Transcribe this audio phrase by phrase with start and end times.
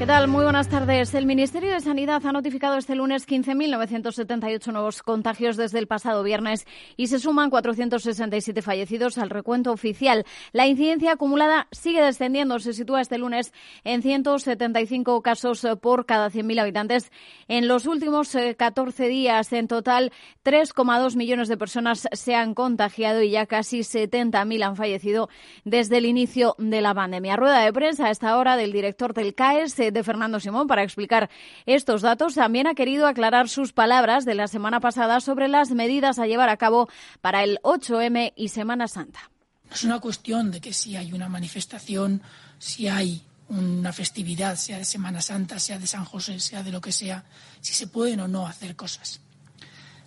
[0.00, 0.28] ¿Qué tal?
[0.28, 1.12] Muy buenas tardes.
[1.12, 6.66] El Ministerio de Sanidad ha notificado este lunes 15.978 nuevos contagios desde el pasado viernes
[6.96, 10.24] y se suman 467 fallecidos al recuento oficial.
[10.52, 12.58] La incidencia acumulada sigue descendiendo.
[12.60, 13.52] Se sitúa este lunes
[13.84, 17.12] en 175 casos por cada 100.000 habitantes.
[17.46, 20.12] En los últimos 14 eh, días, en total,
[20.46, 25.28] 3,2 millones de personas se han contagiado y ya casi 70.000 han fallecido
[25.66, 27.36] desde el inicio de la pandemia.
[27.36, 31.30] Rueda de prensa a esta hora del director del CAES de Fernando Simón para explicar
[31.66, 36.18] estos datos, también ha querido aclarar sus palabras de la semana pasada sobre las medidas
[36.18, 36.88] a llevar a cabo
[37.20, 39.30] para el 8M y Semana Santa.
[39.70, 42.22] Es una cuestión de que si hay una manifestación,
[42.58, 46.80] si hay una festividad, sea de Semana Santa, sea de San José, sea de lo
[46.80, 47.24] que sea,
[47.60, 49.20] si se pueden o no hacer cosas.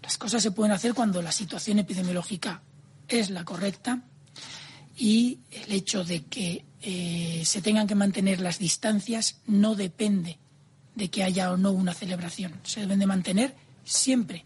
[0.02, 2.62] Las cosas se pueden hacer cuando la situación epidemiológica
[3.08, 4.02] es la correcta
[4.98, 10.38] y el hecho de que eh, se tengan que mantener las distancias no depende
[10.96, 12.54] de que haya o no una celebración.
[12.64, 14.46] Se deben de mantener siempre.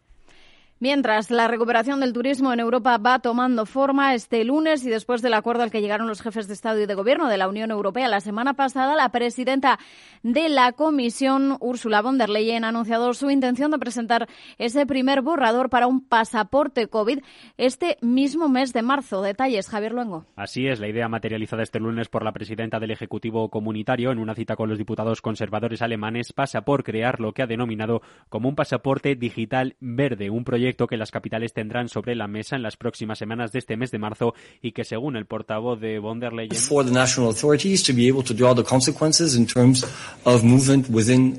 [0.80, 5.34] Mientras la recuperación del turismo en Europa va tomando forma este lunes y después del
[5.34, 8.08] acuerdo al que llegaron los jefes de Estado y de Gobierno de la Unión Europea
[8.08, 9.80] la semana pasada, la presidenta
[10.22, 14.28] de la Comisión, Ursula von der Leyen, ha anunciado su intención de presentar
[14.60, 17.22] ese primer borrador para un pasaporte COVID
[17.58, 19.24] este mismo mes de marzo.
[19.24, 20.28] Detalles, Javier Luengo.
[20.36, 24.36] Así es, la idea materializada este lunes por la presidenta del Ejecutivo Comunitario en una
[24.36, 28.56] cita con los diputados conservadores alemanes pasa por crear lo que ha denominado como un
[28.56, 33.18] pasaporte digital verde, un proyecto que las capitales tendrán sobre la mesa en las próximas
[33.18, 36.60] semanas de este mes de marzo y que, según el portavoz de von der Leyen,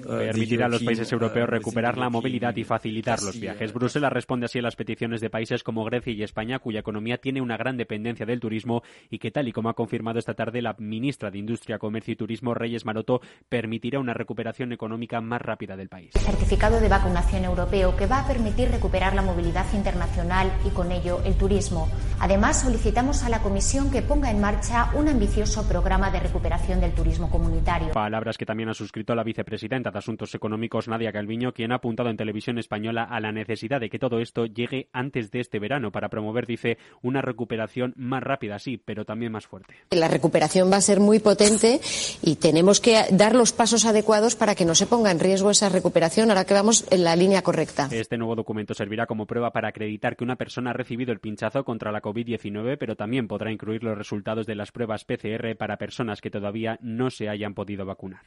[0.02, 3.72] permitirá a los países europeos recuperar la movilidad y facilitar los viajes.
[3.72, 7.40] Bruselas responde así a las peticiones de países como Grecia y España, cuya economía tiene
[7.40, 10.74] una gran dependencia del turismo y que, tal y como ha confirmado esta tarde la
[10.78, 15.88] ministra de Industria, Comercio y Turismo, Reyes Maroto, permitirá una recuperación económica más rápida del
[15.88, 16.10] país.
[16.14, 21.20] Certificado de vacunación europeo que va a permitir recuperar la movilidad internacional y con ello
[21.24, 21.88] el turismo.
[22.20, 26.92] Además, solicitamos a la Comisión que ponga en marcha un ambicioso programa de recuperación del
[26.92, 27.92] turismo comunitario.
[27.94, 32.10] Palabras que también ha suscrito la vicepresidenta de Asuntos Económicos, Nadia Calviño, quien ha apuntado
[32.10, 35.90] en televisión española a la necesidad de que todo esto llegue antes de este verano
[35.90, 39.74] para promover, dice, una recuperación más rápida, sí, pero también más fuerte.
[39.90, 41.80] La recuperación va a ser muy potente
[42.22, 45.68] y tenemos que dar los pasos adecuados para que no se ponga en riesgo esa
[45.68, 47.88] recuperación ahora que vamos en la línea correcta.
[47.90, 51.64] Este nuevo documento servirá como prueba para acreditar que una persona ha recibido el pinchazo
[51.64, 56.20] contra la COVID-19, pero también podrá incluir los resultados de las pruebas PCR para personas
[56.20, 58.22] que todavía no se hayan podido vacunar.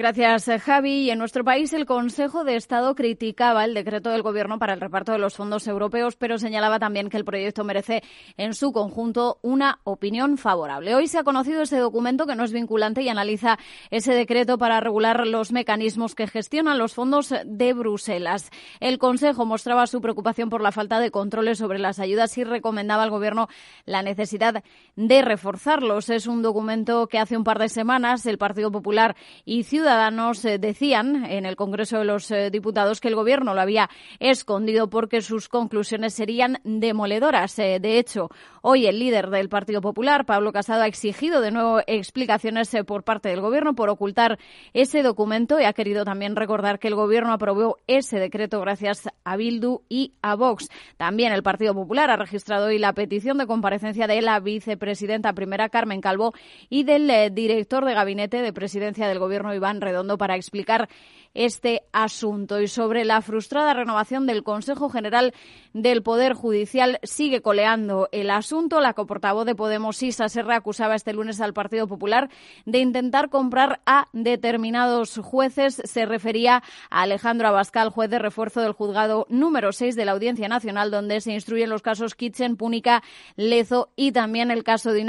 [0.00, 1.02] Gracias, eh, Javi.
[1.02, 4.80] Y en nuestro país, el Consejo de Estado criticaba el decreto del Gobierno para el
[4.80, 8.02] reparto de los fondos europeos, pero señalaba también que el proyecto merece
[8.38, 10.94] en su conjunto una opinión favorable.
[10.94, 13.58] Hoy se ha conocido ese documento que no es vinculante y analiza
[13.90, 18.48] ese decreto para regular los mecanismos que gestionan los fondos de Bruselas.
[18.80, 23.02] El Consejo mostraba su preocupación por la falta de controles sobre las ayudas y recomendaba
[23.02, 23.48] al Gobierno
[23.84, 24.64] la necesidad
[24.96, 26.08] de reforzarlos.
[26.08, 30.58] Es un documento que hace un par de semanas el Partido Popular y Ciudadanos eh,
[30.58, 33.90] decían en el Congreso de los eh, Diputados que el Gobierno lo había
[34.20, 37.58] escondido porque sus conclusiones serían demoledoras.
[37.58, 38.28] Eh, de hecho,
[38.62, 43.30] hoy el líder del Partido Popular, Pablo Casado, ha exigido de nuevo explicaciones por parte
[43.30, 44.38] del Gobierno por ocultar
[44.72, 49.36] ese documento y ha querido también recordar que el Gobierno aprobó ese decreto gracias a
[49.36, 50.68] Bildu y a Vox.
[50.98, 55.68] También el Partido Popular ha registrado hoy la petición de comparecencia de la vicepresidenta primera,
[55.68, 56.32] Carmen Calvo,
[56.68, 60.88] y del director de gabinete de presidencia del Gobierno, Iván Redondo para explicar
[61.34, 62.60] este asunto.
[62.60, 65.34] Y sobre la frustrada renovación del Consejo General
[65.72, 68.80] del Poder Judicial sigue coleando el asunto.
[68.80, 72.30] La coportavoz de Podemos, Isa Serra, acusaba este lunes al Partido Popular
[72.66, 75.82] de intentar comprar a determinados jueces.
[75.84, 80.48] Se refería a Alejandro Abascal, juez de refuerzo del juzgado número 6 de la Audiencia
[80.48, 83.02] Nacional, donde se instruyen los casos Kitchen, Púnica,
[83.36, 85.00] Lezo y también el caso de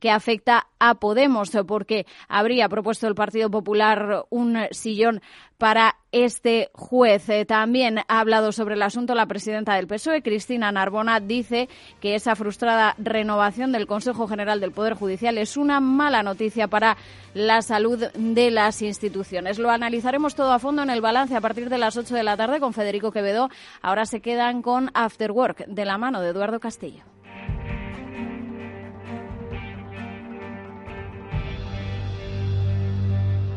[0.00, 5.20] que afecta a Podemos, porque habría propuesto el Partido Popular un sillón
[5.58, 7.28] para este juez.
[7.28, 11.68] Eh, también ha hablado sobre el asunto la presidenta del PSOE, Cristina Narbona, dice
[12.00, 16.96] que esa frustrada renovación del Consejo General del Poder Judicial es una mala noticia para
[17.34, 19.58] la salud de las instituciones.
[19.58, 22.36] Lo analizaremos todo a fondo en el balance a partir de las 8 de la
[22.36, 23.50] tarde con Federico Quevedo.
[23.82, 27.02] Ahora se quedan con After Work de la mano de Eduardo Castillo.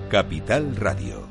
[0.10, 1.31] Capital Radio.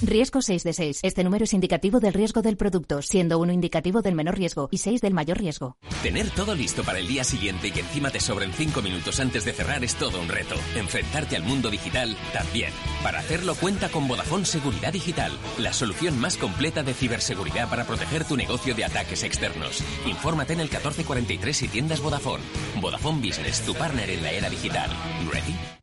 [0.00, 1.00] Riesgo 6 de 6.
[1.02, 4.78] Este número es indicativo del riesgo del producto, siendo uno indicativo del menor riesgo y
[4.78, 5.76] 6 del mayor riesgo.
[6.02, 9.44] Tener todo listo para el día siguiente y que encima te sobren 5 minutos antes
[9.44, 10.54] de cerrar es todo un reto.
[10.76, 12.72] Enfrentarte al mundo digital también.
[13.02, 18.24] Para hacerlo cuenta con Vodafone Seguridad Digital, la solución más completa de ciberseguridad para proteger
[18.24, 19.82] tu negocio de ataques externos.
[20.06, 22.44] Infórmate en el 1443 y tiendas Vodafone.
[22.80, 24.90] Vodafone Business, tu partner en la era digital.
[25.32, 25.78] ¿Ready?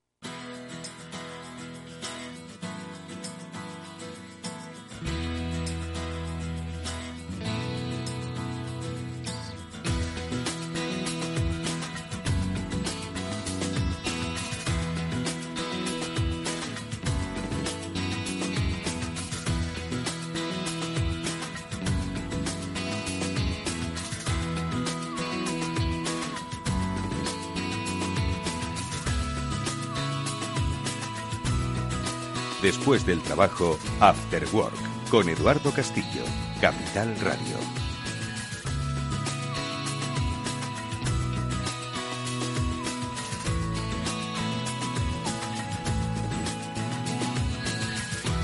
[32.85, 36.23] Después del trabajo, After Work, con Eduardo Castillo,
[36.61, 37.57] Capital Radio.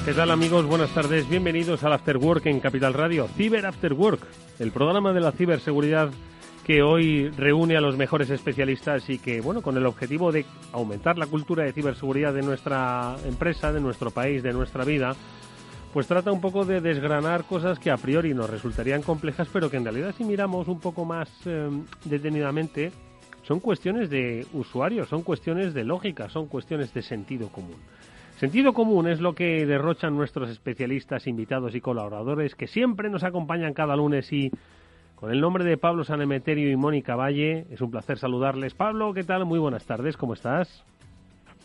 [0.05, 0.65] ¿Qué tal amigos?
[0.65, 1.29] Buenas tardes.
[1.29, 3.27] Bienvenidos al After Work en Capital Radio.
[3.37, 4.25] Ciber After Work,
[4.57, 6.09] el programa de la ciberseguridad
[6.65, 11.17] que hoy reúne a los mejores especialistas y que, bueno, con el objetivo de aumentar
[11.17, 15.15] la cultura de ciberseguridad de nuestra empresa, de nuestro país, de nuestra vida,
[15.93, 19.77] pues trata un poco de desgranar cosas que a priori nos resultarían complejas, pero que
[19.77, 21.69] en realidad si miramos un poco más eh,
[22.05, 22.91] detenidamente,
[23.43, 27.77] son cuestiones de usuario, son cuestiones de lógica, son cuestiones de sentido común.
[28.39, 33.73] Sentido común es lo que derrochan nuestros especialistas, invitados y colaboradores que siempre nos acompañan
[33.73, 34.51] cada lunes y
[35.21, 37.67] con el nombre de Pablo Sanemeterio y Mónica Valle.
[37.69, 38.73] Es un placer saludarles.
[38.73, 39.45] Pablo, ¿qué tal?
[39.45, 40.83] Muy buenas tardes, ¿cómo estás?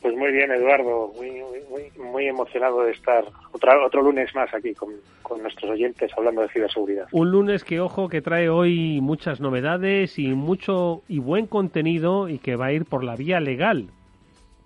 [0.03, 1.11] Pues muy bien, Eduardo.
[1.17, 4.91] Muy, muy, muy emocionado de estar otro, otro lunes más aquí con,
[5.23, 7.07] con, nuestros oyentes hablando de ciberseguridad.
[7.13, 12.39] Un lunes que, ojo, que trae hoy muchas novedades y mucho y buen contenido y
[12.39, 13.87] que va a ir por la vía legal.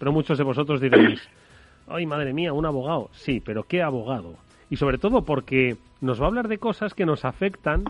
[0.01, 1.29] Pero muchos de vosotros diréis,
[1.87, 3.09] ay, madre mía, un abogado.
[3.13, 4.35] Sí, pero ¿qué abogado?
[4.69, 7.85] Y sobre todo porque nos va a hablar de cosas que nos afectan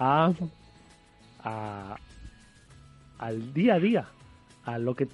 [0.00, 1.96] a,
[3.18, 4.06] al día a día,
[4.64, 5.06] a lo que,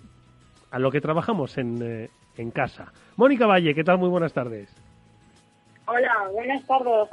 [0.71, 2.93] a lo que trabajamos en, eh, en casa.
[3.17, 3.99] Mónica Valle, ¿qué tal?
[3.99, 4.75] Muy buenas tardes.
[5.88, 7.09] Hola, buenas tardes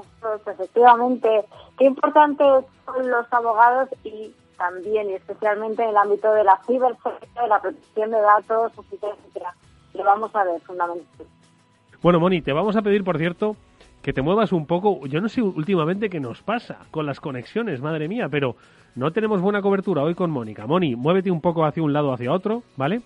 [0.48, 1.30] Efectivamente,
[1.78, 2.44] qué importante
[2.86, 7.62] son los abogados y también y especialmente en el ámbito de la ciberseguridad, de la
[7.62, 9.56] protección de datos, etcétera, etcétera.
[9.94, 11.26] Lo vamos a ver fundamentalmente.
[12.02, 13.56] Bueno, Moni, te vamos a pedir, por cierto,
[14.04, 15.08] que te muevas un poco.
[15.08, 18.56] Yo no sé últimamente qué nos pasa con las conexiones, madre mía, pero
[18.96, 20.68] no tenemos buena cobertura hoy con Mónica.
[20.68, 23.02] Moni, muévete un poco hacia un lado o hacia otro, ¿vale?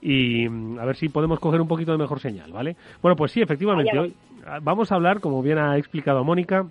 [0.00, 2.76] Y mm, a ver si podemos coger un poquito de mejor señal, ¿vale?
[3.02, 4.14] Bueno, pues sí, efectivamente, hoy
[4.46, 6.66] ah, vamos a hablar, como bien ha explicado Mónica,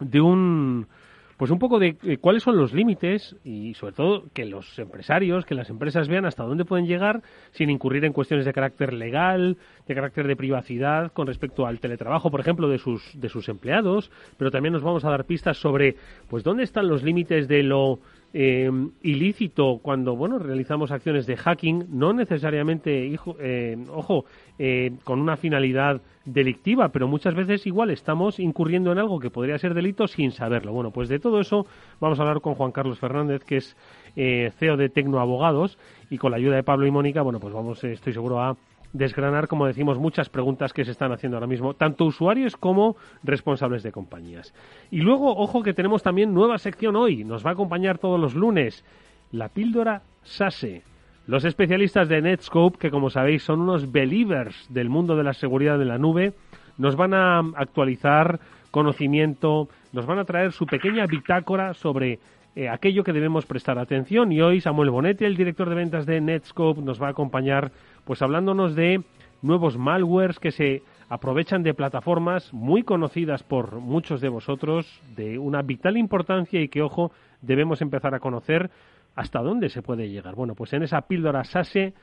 [0.00, 0.86] de un
[1.36, 5.44] pues un poco de eh, cuáles son los límites y sobre todo que los empresarios,
[5.44, 7.22] que las empresas vean hasta dónde pueden llegar
[7.52, 12.30] sin incurrir en cuestiones de carácter legal, de carácter de privacidad con respecto al teletrabajo,
[12.30, 15.96] por ejemplo, de sus de sus empleados, pero también nos vamos a dar pistas sobre
[16.28, 18.00] pues dónde están los límites de lo
[18.36, 18.68] eh,
[19.02, 24.24] ilícito cuando bueno realizamos acciones de hacking, no necesariamente, hijo, eh, ojo,
[24.58, 29.56] eh, con una finalidad delictiva, pero muchas veces igual estamos incurriendo en algo que podría
[29.58, 30.72] ser delito sin saberlo.
[30.72, 31.64] Bueno, pues de todo eso
[32.00, 33.76] vamos a hablar con Juan Carlos Fernández, que es
[34.14, 35.78] CEO de Tecnoabogados,
[36.10, 38.56] y con la ayuda de Pablo y Mónica, bueno, pues vamos, estoy seguro, a
[38.94, 43.82] desgranar, como decimos, muchas preguntas que se están haciendo ahora mismo, tanto usuarios como responsables
[43.82, 44.54] de compañías.
[44.90, 48.34] Y luego, ojo que tenemos también nueva sección hoy, nos va a acompañar todos los
[48.34, 48.84] lunes,
[49.32, 50.82] la píldora SASE.
[51.26, 55.78] Los especialistas de Netscope, que como sabéis son unos believers del mundo de la seguridad
[55.78, 56.34] de la nube,
[56.78, 58.38] nos van a actualizar
[58.70, 62.20] conocimiento, nos van a traer su pequeña bitácora sobre
[62.56, 64.30] eh, aquello que debemos prestar atención.
[64.32, 67.72] Y hoy Samuel Bonetti, el director de ventas de Netscope, nos va a acompañar
[68.04, 69.02] pues hablándonos de
[69.42, 75.62] nuevos malwares que se aprovechan de plataformas muy conocidas por muchos de vosotros, de una
[75.62, 78.70] vital importancia y que, ojo, debemos empezar a conocer
[79.14, 80.34] hasta dónde se puede llegar.
[80.34, 81.94] Bueno, pues en esa píldora SASE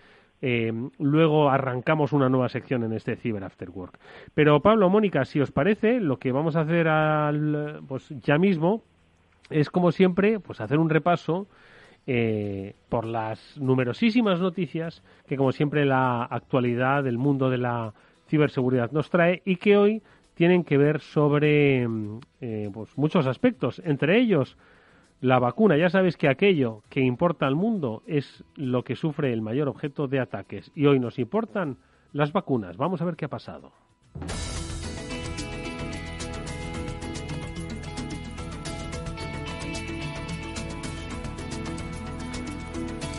[0.42, 4.00] eh, luego arrancamos una nueva sección en este Cyber After Work.
[4.34, 8.84] Pero Pablo, Mónica, si os parece, lo que vamos a hacer al, pues ya mismo
[9.52, 11.48] es como siempre, pues hacer un repaso
[12.08, 17.94] eh, por las numerosísimas noticias que, como siempre, la actualidad del mundo de la
[18.28, 20.02] ciberseguridad nos trae y que hoy
[20.34, 24.58] tienen que ver sobre mm, eh, pues muchos aspectos, entre ellos
[25.20, 25.78] la vacuna.
[25.78, 30.08] Ya sabes que aquello que importa al mundo es lo que sufre el mayor objeto
[30.08, 31.78] de ataques y hoy nos importan
[32.12, 32.78] las vacunas.
[32.78, 33.72] Vamos a ver qué ha pasado.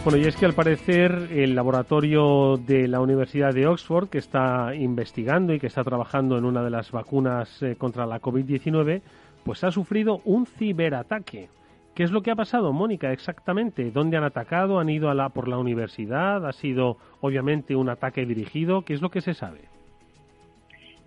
[0.05, 4.75] Bueno, y es que al parecer el laboratorio de la Universidad de Oxford, que está
[4.75, 9.01] investigando y que está trabajando en una de las vacunas eh, contra la COVID-19,
[9.45, 11.51] pues ha sufrido un ciberataque.
[11.95, 13.93] ¿Qué es lo que ha pasado, Mónica, exactamente?
[13.93, 14.81] ¿Dónde han atacado?
[14.81, 16.45] ¿Han ido a la, por la universidad?
[16.49, 18.83] ¿Ha sido, obviamente, un ataque dirigido?
[18.83, 19.61] ¿Qué es lo que se sabe?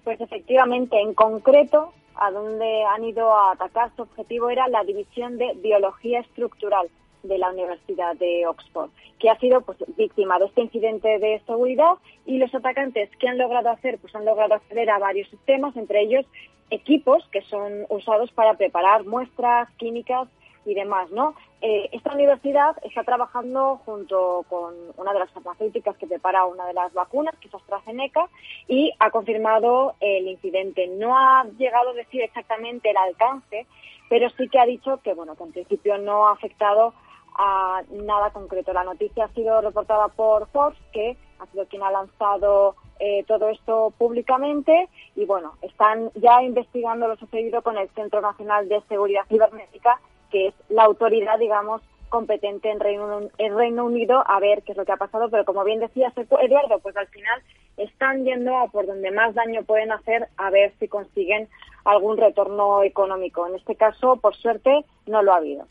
[0.05, 5.37] Pues efectivamente, en concreto, a donde han ido a atacar, su objetivo era la división
[5.37, 6.87] de biología estructural
[7.27, 8.89] de la Universidad de Oxford,
[9.19, 13.37] que ha sido pues, víctima de este incidente de seguridad y los atacantes que han
[13.37, 16.25] logrado hacer, pues han logrado acceder a varios sistemas, entre ellos
[16.69, 20.27] equipos que son usados para preparar muestras químicas
[20.65, 21.35] y demás, ¿no?
[21.61, 26.73] Eh, esta universidad está trabajando junto con una de las farmacéuticas que prepara una de
[26.73, 28.27] las vacunas, que es AstraZeneca,
[28.67, 30.87] y ha confirmado el incidente.
[30.87, 33.67] No ha llegado a decir exactamente el alcance,
[34.09, 36.93] pero sí que ha dicho que, bueno, que en principio no ha afectado
[37.37, 38.73] a nada concreto.
[38.73, 43.49] La noticia ha sido reportada por Forbes, que ha sido quien ha lanzado eh, todo
[43.49, 49.25] esto públicamente y bueno, están ya investigando lo sucedido con el Centro Nacional de Seguridad
[49.27, 49.99] Cibernética,
[50.31, 54.77] que es la autoridad, digamos, competente en Reino, en Reino Unido a ver qué es
[54.77, 57.41] lo que ha pasado, pero como bien decías, Eduardo, pues al final
[57.75, 61.49] están yendo a por donde más daño pueden hacer a ver si consiguen
[61.83, 63.45] algún retorno económico.
[63.47, 65.65] En este caso, por suerte, no lo ha habido.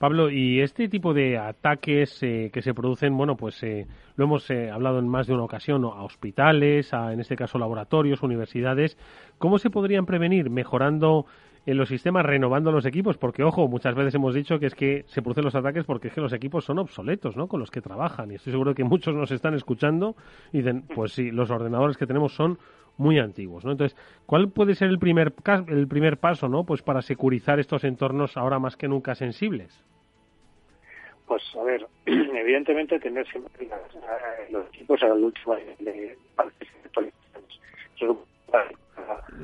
[0.00, 4.50] Pablo, y este tipo de ataques eh, que se producen, bueno, pues eh, lo hemos
[4.50, 8.96] eh, hablado en más de una ocasión, a hospitales, a, en este caso laboratorios, universidades,
[9.36, 10.48] ¿cómo se podrían prevenir?
[10.48, 11.26] Mejorando
[11.66, 15.04] en los sistemas, renovando los equipos, porque ojo, muchas veces hemos dicho que es que
[15.06, 17.46] se producen los ataques porque es que los equipos son obsoletos, ¿no?
[17.46, 18.30] Con los que trabajan.
[18.30, 20.16] Y estoy seguro que muchos nos están escuchando
[20.50, 22.58] y dicen, pues sí, los ordenadores que tenemos son
[22.96, 23.72] muy antiguos, ¿no?
[23.72, 25.34] Entonces, ¿cuál puede ser el primer
[25.68, 26.64] el primer paso, ¿no?
[26.64, 29.84] Pues para securizar estos entornos ahora más que nunca sensibles.
[31.30, 33.68] Pues a ver, evidentemente tener siempre
[34.50, 36.18] los equipos al último de, de,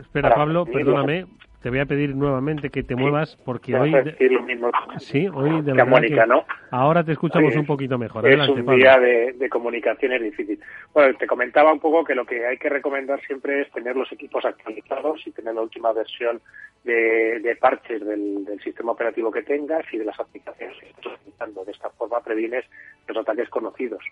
[0.00, 1.26] Espera, Pablo, perdóname,
[1.62, 3.92] te voy a pedir nuevamente que te muevas porque hoy
[4.98, 6.44] sí hoy de verdad ¿no?
[6.70, 8.26] ahora te escuchamos un poquito mejor.
[8.28, 10.60] Es un día de, de, comunicación es difícil.
[10.92, 14.10] Bueno te comentaba un poco que lo que hay que recomendar siempre es tener los
[14.12, 16.40] equipos actualizados y tener la última versión
[16.84, 21.14] de, de parches del, del, sistema operativo que tengas y de las aplicaciones que estás
[21.20, 21.64] utilizando.
[21.64, 22.64] De esta forma previenes
[23.08, 24.02] los ataques conocidos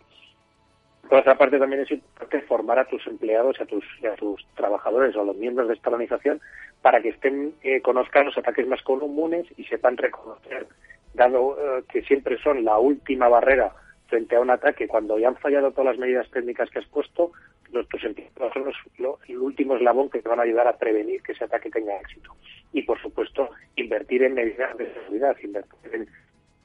[1.08, 5.14] por otra parte, también es importante formar a tus empleados a tus, a tus trabajadores
[5.16, 6.40] o a los miembros de esta organización
[6.82, 10.66] para que estén eh, conozcan los ataques más comunes y sepan reconocer,
[11.14, 13.72] dado eh, que siempre son la última barrera
[14.06, 17.32] frente a un ataque, cuando ya han fallado todas las medidas técnicas que has puesto,
[17.72, 21.22] los, tus empleados son los, el último eslabón que te van a ayudar a prevenir
[21.22, 22.34] que ese ataque tenga éxito.
[22.72, 26.08] Y, por supuesto, invertir en medidas de seguridad, invertir en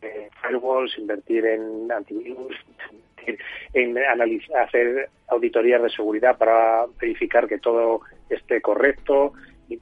[0.01, 2.55] eh, firewalls, invertir en antivirus,
[3.74, 9.33] en analizar, hacer auditorías de seguridad para verificar que todo esté correcto
[9.69, 9.79] y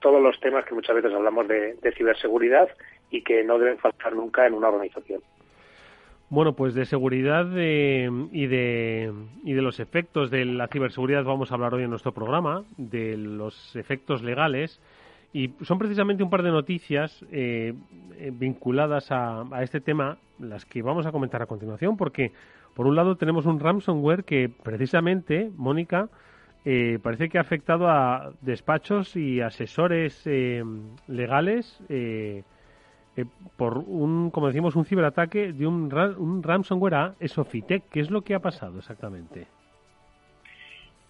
[0.00, 2.68] todos los temas que muchas veces hablamos de, ciberseguridad
[3.10, 5.22] y que no deben faltar nunca en una organización.
[6.30, 9.12] Bueno, pues de seguridad y, de,
[9.44, 13.16] y de los efectos de la ciberseguridad vamos a hablar hoy en nuestro programa, de
[13.16, 14.80] los efectos legales.
[15.32, 17.74] Y son precisamente un par de noticias eh,
[18.16, 22.32] eh, vinculadas a, a, este tema, las que vamos a comentar a continuación, porque
[22.74, 26.08] por un lado tenemos un ransomware que precisamente, Mónica,
[26.64, 30.62] eh, parece que ha afectado a despachos y asesores eh,
[31.06, 32.42] legales eh,
[33.56, 37.88] por un, como decimos, un ciberataque de un, un ransomware a Esofitec.
[37.88, 39.46] ¿Qué es lo que ha pasado exactamente?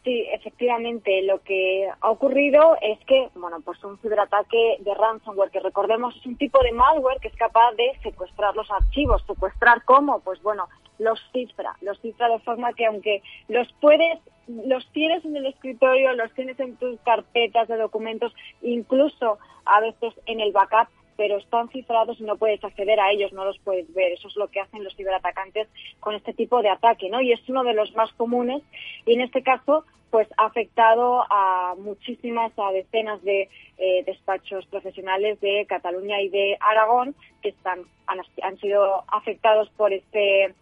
[0.05, 5.61] Sí, efectivamente, lo que ha ocurrido es que, bueno, pues un ciberataque de ransomware, que
[5.61, 9.25] recordemos es un tipo de malware que es capaz de secuestrar los archivos.
[9.27, 10.21] ¿Secuestrar cómo?
[10.21, 15.37] Pues bueno, los cifra, los cifra de forma que aunque los puedes, los tienes en
[15.37, 20.89] el escritorio, los tienes en tus carpetas de documentos, incluso a veces en el backup,
[21.17, 24.13] pero están cifrados y no puedes acceder a ellos, no los puedes ver.
[24.13, 25.69] Eso es lo que hacen los ciberatacantes
[26.01, 27.21] con este tipo de ataque, ¿no?
[27.21, 28.63] Y es uno de los más comunes
[29.07, 35.41] y en este caso pues ha afectado a muchísimas, a decenas de eh, despachos profesionales
[35.41, 40.55] de Cataluña y de Aragón que están han, han sido afectados por este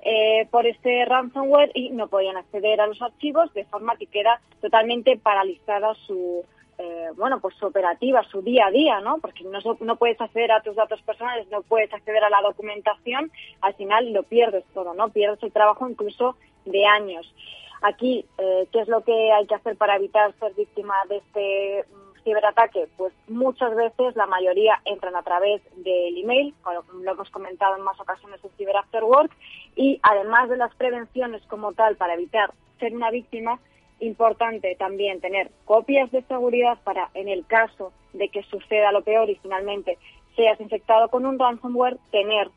[0.00, 4.40] eh, por este ransomware y no podían acceder a los archivos, de forma que queda
[4.60, 6.44] totalmente paralizada su,
[6.78, 9.18] eh, bueno, pues su operativa, su día a día, ¿no?
[9.18, 13.32] Porque no, no puedes acceder a tus datos personales, no puedes acceder a la documentación,
[13.60, 15.08] al final lo pierdes todo, ¿no?
[15.08, 17.34] Pierdes el trabajo incluso de años.
[17.82, 21.84] Aquí, eh, ¿qué es lo que hay que hacer para evitar ser víctima de este
[21.90, 22.88] mm, ciberataque?
[22.96, 26.54] Pues muchas veces la mayoría entran a través del email,
[27.02, 29.32] lo hemos comentado en más ocasiones en Cyber After Work,
[29.74, 33.58] y además de las prevenciones como tal para evitar ser una víctima,
[34.00, 39.28] importante también tener copias de seguridad para, en el caso de que suceda lo peor
[39.30, 39.98] y finalmente
[40.36, 42.48] seas infectado con un ransomware, tener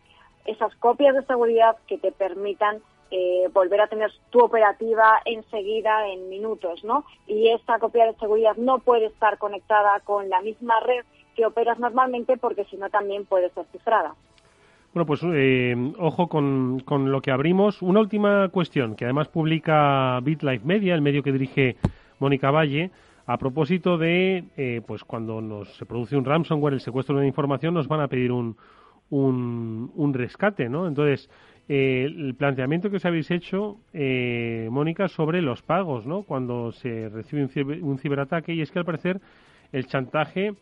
[0.45, 6.29] esas copias de seguridad que te permitan eh, volver a tener tu operativa enseguida en
[6.29, 7.03] minutos, ¿no?
[7.27, 11.03] Y esta copia de seguridad no puede estar conectada con la misma red
[11.36, 14.15] que operas normalmente porque si no también puede ser cifrada.
[14.93, 17.81] Bueno, pues eh, ojo con, con, lo que abrimos.
[17.81, 21.77] Una última cuestión que además publica BitLife Media, el medio que dirige
[22.19, 22.91] Mónica Valle,
[23.25, 27.74] a propósito de, eh, pues cuando nos se produce un ransomware, el secuestro de información,
[27.74, 28.57] nos van a pedir un,
[29.12, 30.86] un, un rescate, ¿no?
[30.86, 31.29] Entonces,
[31.69, 36.24] eh, el planteamiento que os habéis hecho, Mónica, sobre los pagos, ¿no?
[36.24, 39.21] Cuando se recibe un, un ciberataque, y es que al parecer
[39.71, 40.53] el chantaje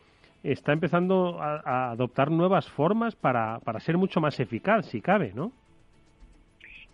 [0.43, 5.51] está empezando a, adoptar nuevas formas para, para, ser mucho más eficaz, si cabe, ¿no?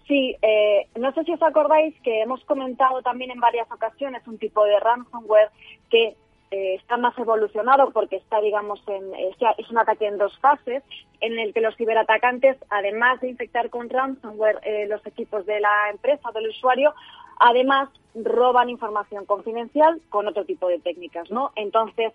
[0.07, 4.37] Sí, eh, no sé si os acordáis que hemos comentado también en varias ocasiones un
[4.37, 5.49] tipo de ransomware
[5.89, 6.15] que
[6.51, 10.83] eh, está más evolucionado porque está, digamos, en, eh, es un ataque en dos fases,
[11.21, 16.31] en el que los ciberatacantes, además de infectar con ransomware los equipos de la empresa,
[16.31, 16.93] del usuario,
[17.39, 21.51] además roban información confidencial con otro tipo de técnicas, ¿no?
[21.55, 22.13] Entonces,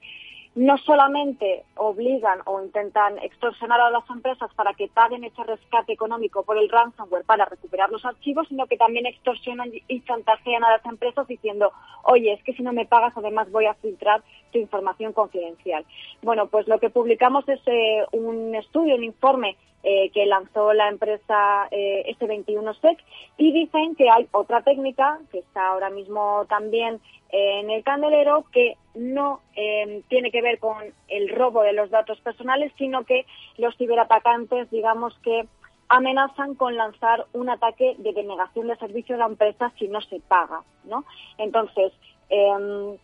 [0.57, 6.43] no solamente obligan o intentan extorsionar a las empresas para que paguen ese rescate económico
[6.43, 10.85] por el ransomware para recuperar los archivos, sino que también extorsionan y chantajean a las
[10.87, 15.13] empresas diciendo, oye, es que si no me pagas además voy a filtrar tu información
[15.13, 15.85] confidencial.
[16.23, 20.89] Bueno, pues lo que publicamos es eh, un estudio, un informe eh, que lanzó la
[20.89, 22.99] empresa eh, S21SEC
[23.39, 27.01] y dicen que hay otra técnica que está ahora mismo también
[27.33, 30.77] en el candelero que no eh, tiene que ver con
[31.09, 33.25] el robo de los datos personales, sino que
[33.57, 35.47] los ciberatacantes, digamos que
[35.89, 40.21] amenazan con lanzar un ataque de denegación de servicio a la empresa si no se
[40.21, 41.05] paga, ¿no?
[41.39, 41.93] Entonces,
[42.29, 42.97] em,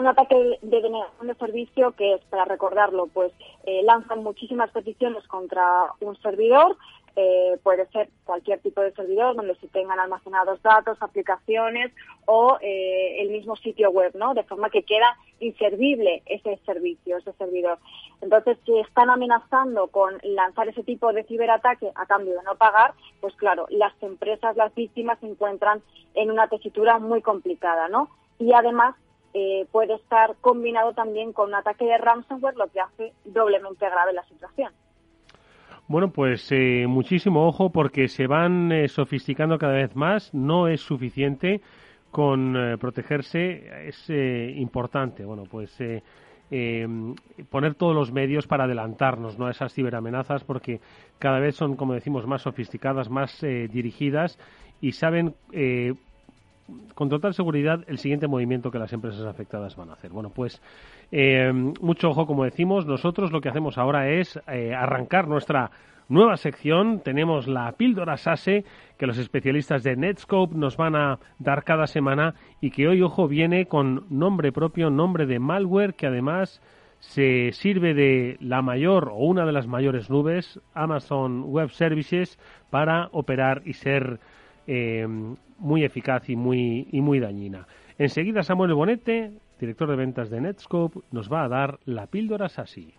[0.00, 3.32] un ataque de denegación de servicio que es, para recordarlo, pues
[3.64, 6.76] eh, lanzan muchísimas peticiones contra un servidor,
[7.16, 11.92] eh, puede ser cualquier tipo de servidor donde se tengan almacenados datos, aplicaciones
[12.24, 14.32] o eh, el mismo sitio web, ¿no?
[14.32, 17.78] De forma que queda inservible ese servicio, ese servidor.
[18.22, 22.94] Entonces, si están amenazando con lanzar ese tipo de ciberataque a cambio de no pagar,
[23.20, 25.82] pues claro, las empresas, las víctimas se encuentran
[26.14, 28.08] en una tesitura muy complicada, ¿no?
[28.38, 28.94] Y además
[29.34, 34.12] eh, puede estar combinado también con un ataque de ransomware, lo que hace doblemente grave
[34.12, 34.72] la situación.
[35.90, 40.32] Bueno, pues eh, muchísimo ojo porque se van eh, sofisticando cada vez más.
[40.32, 41.62] No es suficiente
[42.12, 45.24] con eh, protegerse, es importante.
[45.24, 45.76] Bueno, pues
[47.50, 49.48] poner todos los medios para adelantarnos ¿no?
[49.48, 50.80] a esas ciberamenazas porque
[51.18, 54.38] cada vez son, como decimos, más sofisticadas, más dirigidas
[54.80, 55.34] y saben
[56.94, 60.10] con total seguridad el siguiente movimiento que las empresas afectadas van a hacer.
[60.10, 60.60] Bueno, pues
[61.12, 65.70] eh, mucho ojo, como decimos, nosotros lo que hacemos ahora es eh, arrancar nuestra
[66.08, 67.00] nueva sección.
[67.00, 68.64] Tenemos la píldora SASE
[68.98, 73.28] que los especialistas de Netscope nos van a dar cada semana y que hoy, ojo,
[73.28, 76.60] viene con nombre propio, nombre de malware que además
[76.98, 83.08] se sirve de la mayor o una de las mayores nubes, Amazon Web Services, para
[83.12, 84.20] operar y ser
[84.66, 85.06] eh,
[85.58, 87.66] muy eficaz y muy, y muy dañina.
[87.98, 92.94] Enseguida Samuel Bonete, director de ventas de Netscope, nos va a dar la píldora SASI.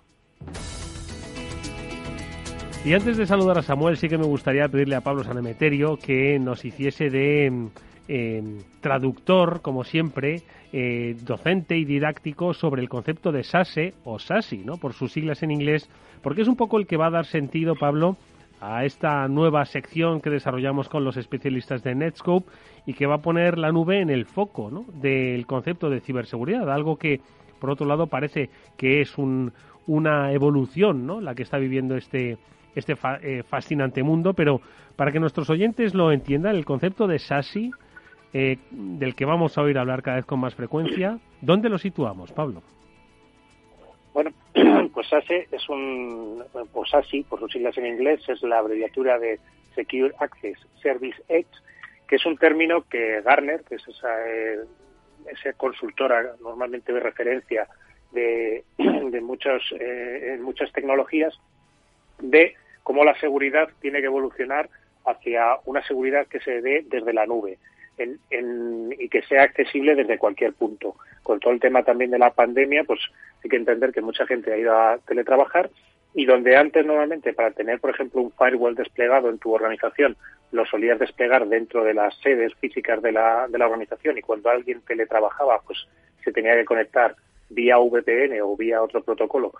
[2.83, 6.39] Y antes de saludar a Samuel, sí que me gustaría pedirle a Pablo Sanemeterio que
[6.39, 7.69] nos hiciese de
[8.07, 10.41] em, traductor, como siempre,
[10.73, 14.77] eh, docente y didáctico sobre el concepto de SASE o SASI, ¿no?
[14.77, 15.89] por sus siglas en inglés,
[16.23, 18.17] porque es un poco el que va a dar sentido, Pablo,
[18.61, 22.49] a esta nueva sección que desarrollamos con los especialistas de Netscope
[22.85, 26.95] y que va a poner la nube en el foco del concepto de ciberseguridad, algo
[26.95, 27.21] que
[27.59, 29.51] por otro lado parece que es un,
[29.87, 31.21] una evolución ¿no?
[31.21, 32.37] la que está viviendo este,
[32.75, 34.61] este eh, fascinante mundo, pero
[34.95, 37.71] para que nuestros oyentes lo entiendan, el concepto de SASI,
[38.33, 42.31] eh, del que vamos a oír hablar cada vez con más frecuencia, ¿dónde lo situamos,
[42.31, 42.61] Pablo?
[44.13, 44.31] Bueno,
[44.93, 46.43] pues SASE es un,
[46.73, 49.39] pues SASI, por sus siglas en inglés, es la abreviatura de
[49.75, 51.47] Secure Access Service Edge,
[52.07, 54.59] que es un término que Garner, que es esa, eh,
[55.55, 57.67] consultora normalmente de referencia
[58.11, 61.39] de, de muchos, eh, en muchas tecnologías,
[62.19, 64.69] de cómo la seguridad tiene que evolucionar
[65.05, 67.57] hacia una seguridad que se dé desde la nube
[68.99, 70.95] y que sea accesible desde cualquier punto.
[71.23, 72.99] Con todo el tema también de la pandemia, pues
[73.43, 75.69] hay que entender que mucha gente ha ido a teletrabajar
[76.13, 80.17] y donde antes normalmente para tener, por ejemplo, un firewall desplegado en tu organización,
[80.51, 84.49] lo solías desplegar dentro de las sedes físicas de la, de la organización y cuando
[84.49, 85.87] alguien teletrabajaba, pues
[86.23, 87.15] se tenía que conectar
[87.49, 89.53] vía VPN o vía otro protocolo.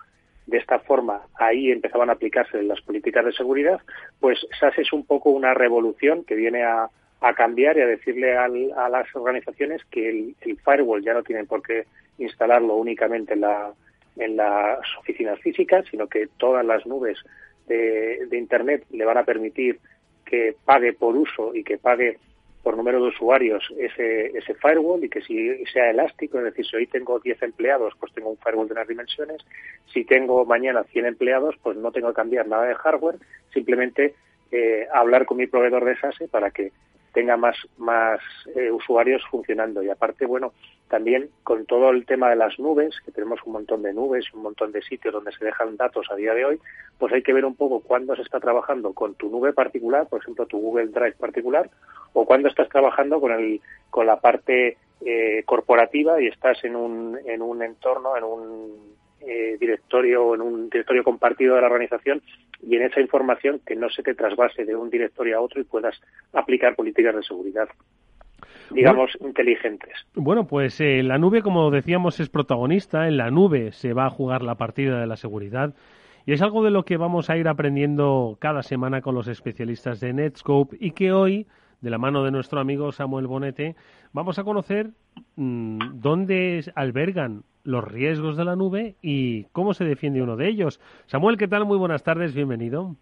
[0.46, 3.80] De esta forma, ahí empezaban a aplicarse las políticas de seguridad,
[4.20, 6.90] pues SAS es un poco una revolución que viene a,
[7.22, 8.48] a cambiar y a decirle a
[8.90, 11.86] las organizaciones que el, firewall ya no tienen por qué
[12.18, 13.72] instalarlo únicamente en, la,
[14.18, 17.20] en las oficinas físicas, sino que todas las nubes
[17.68, 19.80] de, Internet le van a permitir
[20.26, 22.18] que pague por uso y que pague
[22.64, 26.76] por número de usuarios ese, ese firewall y que si sea elástico, es decir, si
[26.76, 29.38] hoy tengo 10 empleados, pues tengo un firewall de unas dimensiones,
[29.94, 33.18] si tengo mañana 100 empleados, pues no tengo que cambiar nada de hardware,
[33.54, 34.16] simplemente
[34.52, 36.72] eh, hablar con mi proveedor de SASE para que
[37.14, 38.20] tenga más, más
[38.56, 39.84] eh, usuarios funcionando.
[39.84, 40.54] Y aparte, bueno,
[40.90, 44.44] también con todo el tema de las nubes, que tenemos un montón de nubes un
[44.44, 46.60] montón de sitios donde se dejan datos a día de hoy,
[46.98, 50.22] pues hay que ver un poco cuándo se está trabajando con tu nube particular, por
[50.22, 51.70] ejemplo, tu Google Drive particular,
[52.14, 57.18] o cuándo estás trabajando con, el, con la parte eh, corporativa y estás en un,
[57.26, 62.22] en un entorno, en un eh, directorio, en un directorio compartido de la organización
[62.62, 65.64] y en esa información que no se te trasvase de un directorio a otro y
[65.64, 66.00] puedas
[66.34, 67.70] aplicar políticas de seguridad
[68.74, 69.94] digamos, inteligentes.
[70.16, 73.08] Bueno, pues eh, la nube, como decíamos, es protagonista.
[73.08, 75.74] En la nube se va a jugar la partida de la seguridad.
[76.26, 80.00] Y es algo de lo que vamos a ir aprendiendo cada semana con los especialistas
[80.00, 81.48] de Netscope y que hoy,
[81.82, 83.76] de la mano de nuestro amigo Samuel Bonete,
[84.14, 84.92] vamos a conocer
[85.36, 90.80] mmm, dónde albergan los riesgos de la nube y cómo se defiende uno de ellos.
[91.08, 91.66] Samuel, ¿qué tal?
[91.66, 92.96] Muy buenas tardes, bienvenido.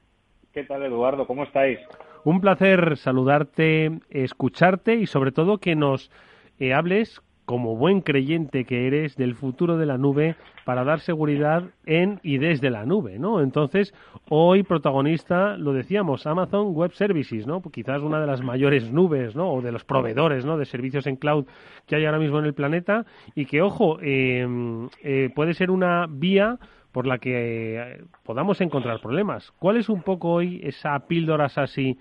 [0.53, 1.27] ¿Qué tal, Eduardo?
[1.27, 1.79] ¿Cómo estáis?
[2.23, 6.11] Un placer saludarte, escucharte y sobre todo que nos
[6.59, 10.35] eh, hables como buen creyente que eres del futuro de la nube
[10.65, 13.41] para dar seguridad en y desde la nube, ¿no?
[13.41, 13.91] Entonces,
[14.29, 17.59] hoy protagonista, lo decíamos, Amazon Web Services, ¿no?
[17.63, 19.51] Quizás una de las mayores nubes, ¿no?
[19.51, 20.59] O de los proveedores, ¿no?
[20.59, 21.47] De servicios en cloud
[21.87, 26.05] que hay ahora mismo en el planeta y que, ojo, em, eh, puede ser una
[26.07, 26.59] vía
[26.91, 29.51] por la que eh, podamos encontrar problemas.
[29.57, 31.97] ¿Cuál es un poco hoy esa píldora así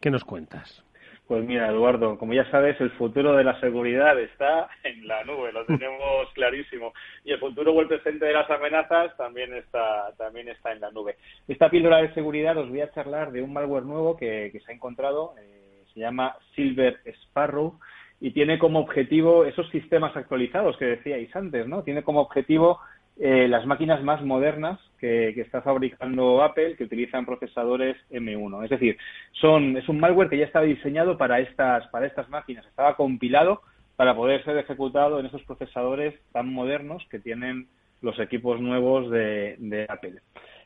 [0.00, 0.85] que nos cuentas?
[1.26, 5.52] Pues mira, Eduardo, como ya sabes, el futuro de la seguridad está en la nube,
[5.52, 6.92] lo tenemos clarísimo.
[7.24, 10.92] Y el futuro o el presente de las amenazas también está, también está en la
[10.92, 11.16] nube.
[11.48, 14.74] Esta píldora de seguridad os voy a charlar de un malware nuevo que, se ha
[14.74, 17.76] encontrado, eh, se llama Silver Sparrow,
[18.20, 21.82] y tiene como objetivo esos sistemas actualizados que decíais antes, ¿no?
[21.82, 22.78] Tiene como objetivo
[23.18, 28.64] eh, las máquinas más modernas que, está fabricando Apple que utilizan procesadores M1.
[28.64, 28.98] Es decir,
[29.32, 33.62] son, es un malware que ya estaba diseñado para estas, para estas máquinas, estaba compilado
[33.96, 37.68] para poder ser ejecutado en esos procesadores tan modernos que tienen
[38.02, 40.20] los equipos nuevos de, Apple.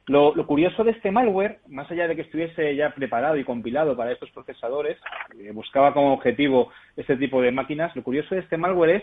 [0.06, 4.10] Lo, curioso de este malware, más allá de que estuviese ya preparado y compilado para
[4.10, 4.98] estos procesadores,
[5.30, 9.02] que buscaba como objetivo este tipo de máquinas, lo curioso de este malware es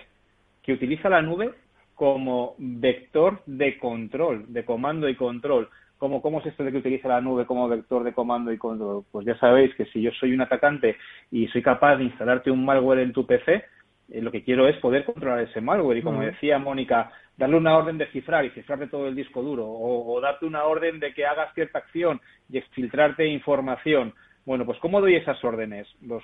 [0.63, 1.53] que utiliza la nube
[1.97, 5.67] como vector de control, de comando y control.
[5.97, 9.03] ¿Cómo, ¿Cómo es esto de que utiliza la nube como vector de comando y control?
[9.11, 10.95] Pues ya sabéis que si yo soy un atacante
[11.31, 13.65] y soy capaz de instalarte un malware en tu PC,
[14.11, 15.97] eh, lo que quiero es poder controlar ese malware.
[15.97, 19.65] Y como decía Mónica, darle una orden de cifrar y cifrarte todo el disco duro,
[19.67, 24.13] o, darte una orden de que hagas cierta acción y exfiltrarte información.
[24.45, 25.87] Bueno, pues ¿cómo doy esas órdenes?
[26.01, 26.23] los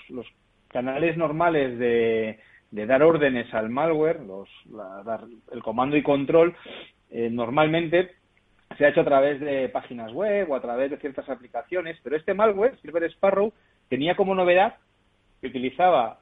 [0.70, 2.40] canales normales de,
[2.74, 4.50] de dar órdenes al malware, los,
[5.52, 6.56] el comando y control,
[7.12, 8.16] eh, normalmente
[8.76, 12.16] se ha hecho a través de páginas web o a través de ciertas aplicaciones, pero
[12.16, 13.54] este malware, Silver Sparrow,
[13.90, 14.78] tenía como novedad
[15.40, 16.18] que utilizaba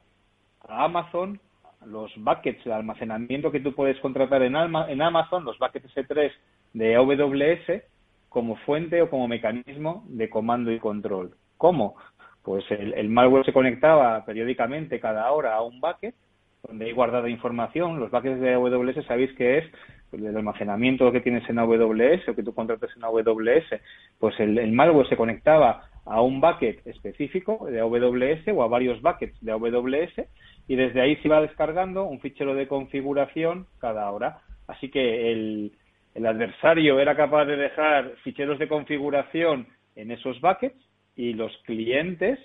[0.68, 1.40] a Amazon
[1.86, 6.30] los buckets de almacenamiento que tú puedes contratar en, en Amazon, los buckets S3
[6.74, 7.82] de AWS,
[8.28, 11.34] como fuente o como mecanismo de comando y control.
[11.56, 11.96] ¿Cómo?
[12.42, 16.14] Pues el malware se conectaba periódicamente cada hora a un bucket
[16.62, 17.98] donde hay guardada información.
[17.98, 19.64] Los buckets de AWS sabéis que es
[20.12, 23.80] el almacenamiento que tienes en AWS o que tú contrates en AWS.
[24.18, 29.40] Pues el, malware se conectaba a un bucket específico de AWS o a varios buckets
[29.40, 30.28] de AWS
[30.68, 34.40] y desde ahí se iba descargando un fichero de configuración cada hora.
[34.68, 35.72] Así que el,
[36.14, 40.78] el adversario era capaz de dejar ficheros de configuración en esos buckets
[41.16, 42.38] y los clientes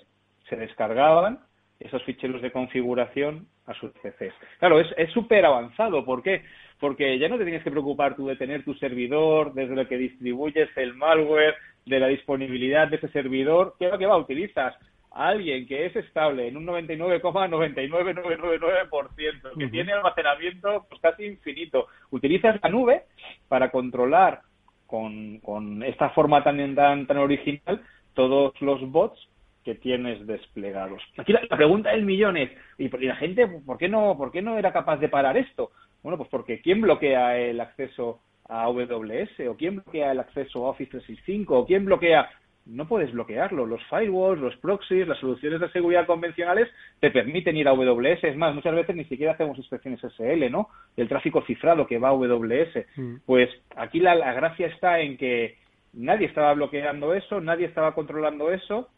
[0.48, 1.40] se descargaban
[1.80, 4.34] esos ficheros de configuración a sus PCs.
[4.58, 6.04] Claro, es súper avanzado.
[6.04, 6.42] ¿Por qué?
[6.80, 9.98] Porque ya no te tienes que preocupar tú de tener tu servidor, desde lo que
[9.98, 11.54] distribuyes el malware,
[11.84, 13.74] de la disponibilidad de ese servidor.
[13.78, 13.98] ¿Qué va?
[13.98, 14.16] ¿Qué va?
[14.16, 14.74] Utilizas
[15.10, 21.88] a alguien que es estable en un 99,99999%, que tiene almacenamiento pues, casi infinito.
[22.10, 23.04] Utilizas la nube
[23.48, 24.42] para controlar
[24.86, 27.82] con, con esta forma tan, tan, tan original
[28.14, 29.27] todos los bots
[29.68, 31.02] que tienes desplegados.
[31.18, 34.56] Aquí la, pregunta del millón es, ¿y, la gente por qué no por qué no
[34.56, 35.72] era capaz de parar esto?
[36.02, 40.70] Bueno, pues porque ¿quién bloquea el acceso a AWS o quién bloquea el acceso a
[40.70, 42.30] Office 365 o quién bloquea
[42.64, 43.66] no puedes bloquearlo.
[43.66, 46.68] Los firewalls, los proxies, las soluciones de seguridad convencionales
[47.00, 48.24] te permiten ir a AWS.
[48.24, 50.70] Es más, muchas veces ni siquiera hacemos inspecciones SL, ¿no?
[50.96, 52.86] El tráfico cifrado que va a AWS.
[52.96, 53.16] Mm.
[53.26, 55.56] Pues aquí la, gracia está en que
[55.92, 58.88] nadie estaba bloqueando eso, nadie estaba controlando eso,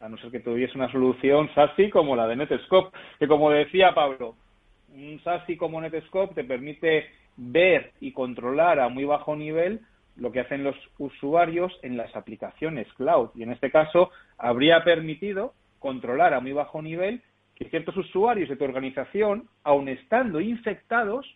[0.00, 3.94] a no ser que tuviese una solución SASI como la de Netscope, que como decía
[3.94, 4.36] Pablo,
[4.94, 7.06] un SASI como Netscope te permite
[7.36, 9.80] ver y controlar a muy bajo nivel
[10.16, 13.30] lo que hacen los usuarios en las aplicaciones cloud.
[13.34, 17.22] Y en este caso habría permitido controlar a muy bajo nivel
[17.54, 21.26] que ciertos usuarios de tu organización, aun estando infectados,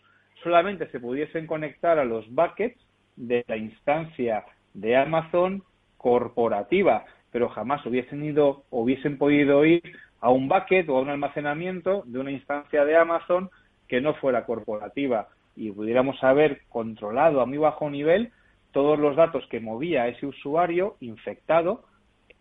[0.41, 2.79] solamente se pudiesen conectar a los buckets
[3.15, 5.63] de la instancia de Amazon
[5.97, 9.81] corporativa, pero jamás hubiesen ido hubiesen podido ir
[10.21, 13.49] a un bucket o a un almacenamiento de una instancia de Amazon
[13.89, 18.31] que no fuera corporativa y pudiéramos haber controlado a muy bajo nivel
[18.71, 21.83] todos los datos que movía ese usuario infectado.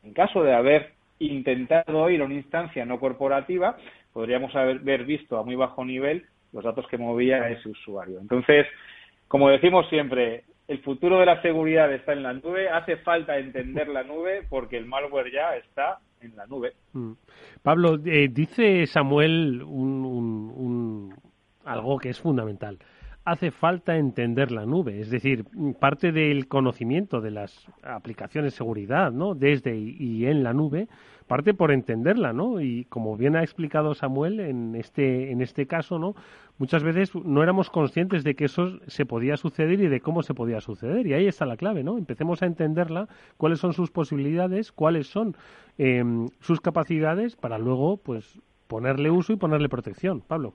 [0.04, 3.76] En caso de haber intentado ir a una instancia no corporativa,
[4.12, 8.18] podríamos haber visto a muy bajo nivel los datos que movía ese usuario.
[8.20, 8.66] Entonces,
[9.28, 13.88] como decimos siempre, el futuro de la seguridad está en la nube, hace falta entender
[13.88, 16.72] la nube porque el malware ya está en la nube.
[16.92, 17.12] Mm.
[17.62, 19.62] Pablo, eh, dice Samuel
[21.64, 22.78] algo que es fundamental
[23.24, 25.44] hace falta entender la nube, es decir,
[25.78, 29.34] parte del conocimiento de las aplicaciones de seguridad, ¿no?
[29.34, 30.88] Desde y en la nube,
[31.32, 32.60] parte por entenderla, ¿no?
[32.60, 36.14] Y como bien ha explicado Samuel en este en este caso, ¿no?
[36.58, 40.34] Muchas veces no éramos conscientes de que eso se podía suceder y de cómo se
[40.34, 41.96] podía suceder y ahí está la clave, ¿no?
[41.96, 45.34] Empecemos a entenderla, cuáles son sus posibilidades, cuáles son
[45.78, 50.20] em, sus capacidades para luego, pues, ponerle uso y ponerle protección.
[50.20, 50.52] Pablo.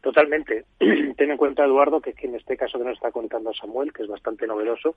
[0.00, 0.64] Totalmente.
[0.78, 4.08] Ten en cuenta, Eduardo, que en este caso que nos está contando Samuel, que es
[4.08, 4.94] bastante novedoso,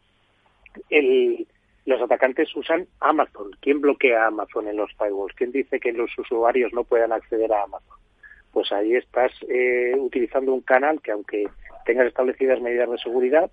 [0.92, 1.48] el,
[1.86, 3.52] los atacantes usan Amazon.
[3.60, 5.36] ¿Quién bloquea Amazon en los firewalls?
[5.36, 7.98] ¿Quién dice que los usuarios no puedan acceder a Amazon?
[8.52, 11.48] Pues ahí estás eh, utilizando un canal que, aunque
[11.86, 13.52] tengas establecidas medidas de seguridad,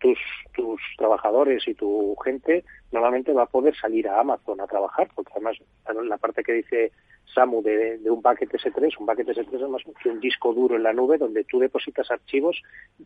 [0.00, 0.18] tus,
[0.54, 5.32] tus trabajadores y tu gente normalmente va a poder salir a Amazon a trabajar, porque
[5.34, 5.56] además
[6.04, 6.92] la parte que dice
[7.34, 10.82] Samu de, un bucket S3, un bucket S3 es más que un disco duro en
[10.82, 12.62] la nube donde tú depositas archivos,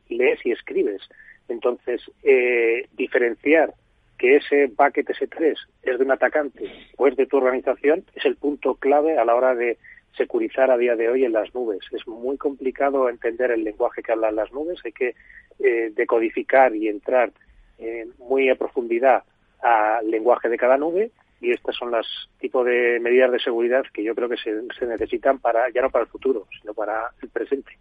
[0.09, 1.03] lees y escribes.
[1.49, 3.75] Entonces, eh, diferenciar
[4.23, 8.37] que ese bucket S3 es de un atacante o es de tu organización es el
[8.37, 9.79] punto clave a la hora de
[10.17, 11.81] securizar a día de hoy en las nubes.
[11.91, 15.17] Es muy complicado entender el lenguaje que hablan las nubes, hay que
[15.59, 17.33] eh, decodificar y entrar
[17.79, 19.25] eh, muy a profundidad
[19.61, 22.07] al lenguaje de cada nube y estas son las
[22.39, 26.05] tipos de medidas de seguridad que yo creo que se, necesitan para ya no para
[26.05, 27.73] el futuro, sino para el presente.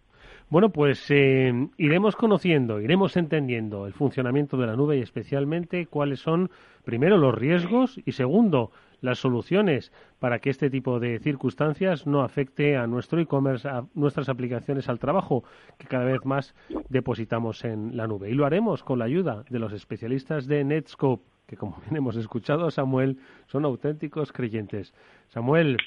[0.52, 6.20] Bueno, pues eh, iremos conociendo, iremos entendiendo el funcionamiento de la nube y especialmente cuáles
[6.20, 6.50] son,
[6.84, 12.76] primero, los riesgos y, segundo, las soluciones para que este tipo de circunstancias no afecte
[12.76, 15.42] a nuestro e-commerce, a nuestras aplicaciones al trabajo,
[15.78, 16.54] que cada vez más
[16.90, 18.28] depositamos en la nube.
[18.28, 22.16] Y lo haremos con la ayuda de los especialistas de Netscope, que como bien hemos
[22.16, 24.92] escuchado, Samuel, son auténticos creyentes.
[25.28, 25.78] Samuel,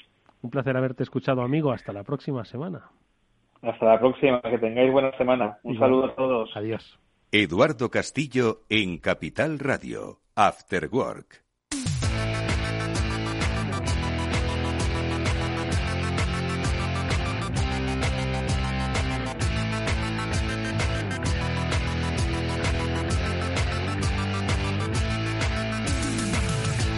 [0.42, 1.70] un placer haberte escuchado, amigo.
[1.70, 2.90] Hasta la próxima semana.
[3.62, 4.40] Hasta la próxima.
[4.42, 5.58] Que tengáis buena semana.
[5.62, 6.50] Un saludo a todos.
[6.56, 6.98] Adiós.
[7.32, 10.20] Eduardo Castillo en Capital Radio.
[10.34, 11.45] After Work.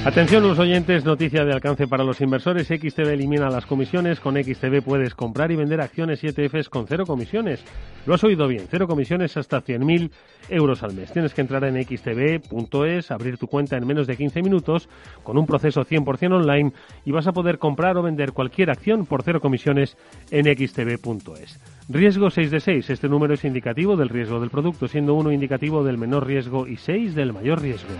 [0.08, 2.68] Atención los oyentes, noticia de alcance para los inversores.
[2.68, 4.20] XTB elimina las comisiones.
[4.20, 7.62] Con XTB puedes comprar y vender acciones y ETFs con cero comisiones.
[8.06, 10.10] Lo has oído bien, cero comisiones hasta 100.000
[10.48, 11.12] euros al mes.
[11.12, 14.88] Tienes que entrar en xtb.es, abrir tu cuenta en menos de 15 minutos
[15.22, 16.72] con un proceso 100% online
[17.04, 19.98] y vas a poder comprar o vender cualquier acción por cero comisiones
[20.30, 21.60] en xtb.es.
[21.90, 22.88] Riesgo 6 de 6.
[22.88, 26.78] Este número es indicativo del riesgo del producto, siendo uno indicativo del menor riesgo y
[26.78, 27.90] 6 del mayor riesgo.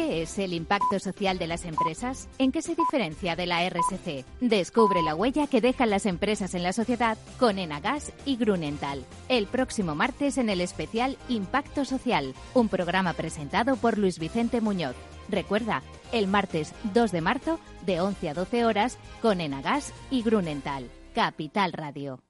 [0.00, 2.28] Es el impacto social de las empresas?
[2.38, 4.24] ¿En qué se diferencia de la RSC?
[4.40, 9.04] Descubre la huella que dejan las empresas en la sociedad con Enagas y Grunenthal.
[9.28, 14.96] El próximo martes en el especial Impacto Social, un programa presentado por Luis Vicente Muñoz.
[15.28, 15.82] Recuerda,
[16.12, 20.90] el martes 2 de marzo de 11 a 12 horas con Enagas y Grunenthal.
[21.14, 22.29] Capital Radio.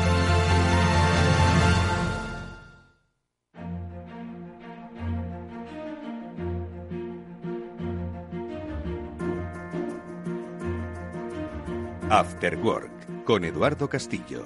[12.11, 14.45] After Work con Eduardo Castillo.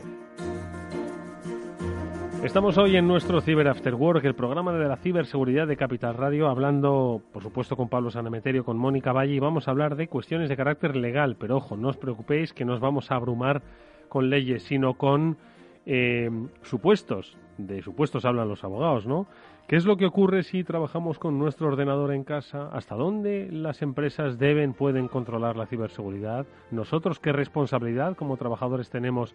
[2.43, 6.47] Estamos hoy en nuestro Ciber After Work, el programa de la ciberseguridad de Capital Radio,
[6.47, 10.47] hablando, por supuesto, con Pablo Sanemeterio, con Mónica Valle, y vamos a hablar de cuestiones
[10.47, 11.38] de carácter legal.
[11.39, 13.63] Pero ojo, no os preocupéis que nos vamos a abrumar
[14.10, 15.36] con leyes, sino con
[15.88, 16.30] eh,
[16.62, 17.36] supuestos.
[17.58, 19.25] De supuestos hablan los abogados, ¿no?
[19.67, 22.69] ¿Qué es lo que ocurre si trabajamos con nuestro ordenador en casa?
[22.71, 26.45] ¿Hasta dónde las empresas deben, pueden controlar la ciberseguridad?
[26.69, 29.34] ¿Nosotros qué responsabilidad como trabajadores tenemos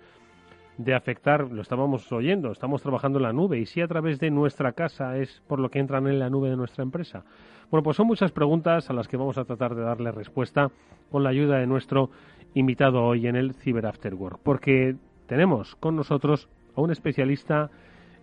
[0.78, 1.50] de afectar?
[1.50, 5.16] Lo estábamos oyendo, estamos trabajando en la nube y si a través de nuestra casa
[5.16, 7.24] es por lo que entran en la nube de nuestra empresa.
[7.68, 10.70] Bueno, pues son muchas preguntas a las que vamos a tratar de darle respuesta
[11.10, 12.10] con la ayuda de nuestro
[12.54, 14.94] invitado hoy en el Cyber After Work, porque
[15.26, 17.68] tenemos con nosotros a un especialista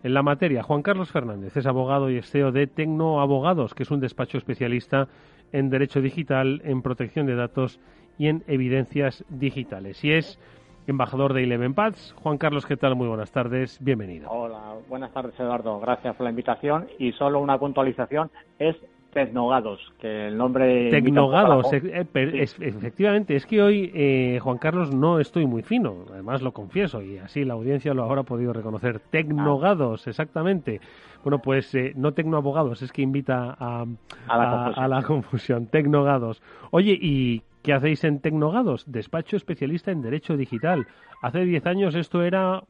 [0.04, 3.92] en la materia, Juan Carlos Fernández es abogado y CEO de Tecno Abogados, que es
[3.92, 5.08] un despacho especialista
[5.52, 7.80] en derecho digital, en protección de datos
[8.18, 10.04] y en evidencias digitales.
[10.04, 10.40] Y es
[10.88, 12.14] embajador de Eleven Paths.
[12.22, 12.96] Juan Carlos, ¿qué tal?
[12.96, 14.30] Muy buenas tardes, bienvenido.
[14.30, 18.30] Hola, buenas tardes Eduardo, gracias por la invitación y solo una puntualización,
[18.60, 18.76] es
[19.14, 20.90] Tecnogados, que el nombre...
[20.92, 26.52] Tecnogados, eh, efectivamente, es que hoy, eh, Juan Carlos, no estoy muy fino, además lo
[26.52, 29.00] confieso, y así la audiencia lo habrá podido reconocer.
[29.00, 30.82] Tecnogados, exactamente.
[31.24, 33.86] Bueno, pues eh, no tecnoabogados, es que invita a,
[34.28, 35.68] a, la confusión.
[35.68, 36.42] Tecnogados.
[36.72, 38.92] Oye, ¿y qué hacéis en Tecnogados?
[38.92, 40.88] Despacho especialista en Derecho Digital.
[41.22, 42.64] Hace 10 años esto era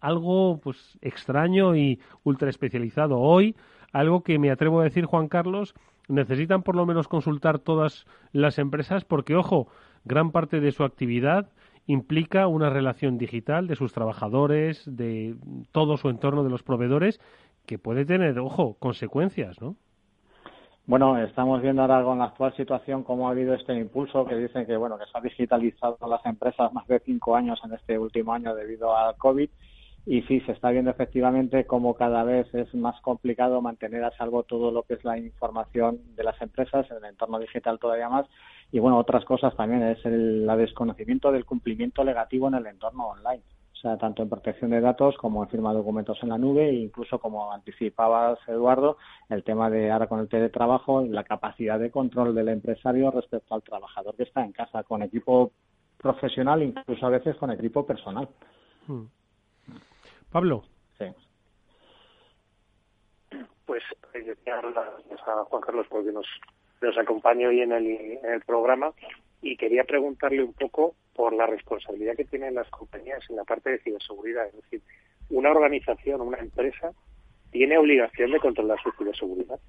[0.00, 3.18] algo pues extraño y ultra especializado.
[3.18, 3.56] Hoy
[3.94, 5.72] algo que me atrevo a decir, Juan Carlos,
[6.08, 9.68] necesitan por lo menos consultar todas las empresas porque, ojo,
[10.04, 11.48] gran parte de su actividad
[11.86, 15.36] implica una relación digital de sus trabajadores, de
[15.70, 17.20] todo su entorno de los proveedores,
[17.66, 19.76] que puede tener, ojo, consecuencias, ¿no?
[20.86, 24.66] Bueno, estamos viendo ahora con la actual situación cómo ha habido este impulso que dicen
[24.66, 28.34] que bueno que se ha digitalizado las empresas más de cinco años en este último
[28.34, 29.48] año debido al COVID
[30.06, 34.42] y sí, se está viendo efectivamente cómo cada vez es más complicado mantener a salvo
[34.42, 38.26] todo lo que es la información de las empresas, en el entorno digital todavía más.
[38.70, 43.42] Y bueno, otras cosas también es el desconocimiento del cumplimiento negativo en el entorno online.
[43.72, 46.68] O sea, tanto en protección de datos como en firma de documentos en la nube
[46.68, 48.98] e incluso, como anticipabas, Eduardo,
[49.30, 53.62] el tema de ahora con el teletrabajo, la capacidad de control del empresario respecto al
[53.62, 55.52] trabajador que está en casa con equipo
[55.98, 58.28] profesional, incluso a veces con equipo personal.
[58.86, 59.04] Hmm.
[60.34, 60.64] Pablo.
[60.98, 61.04] Sí.
[63.66, 66.26] Pues eh, a Juan Carlos porque nos,
[66.80, 68.92] nos acompaña hoy en el, en el programa
[69.42, 73.70] y quería preguntarle un poco por la responsabilidad que tienen las compañías en la parte
[73.70, 74.48] de ciberseguridad.
[74.48, 74.82] Es decir,
[75.30, 76.90] una organización, una empresa,
[77.52, 79.60] tiene obligación de controlar su ciberseguridad.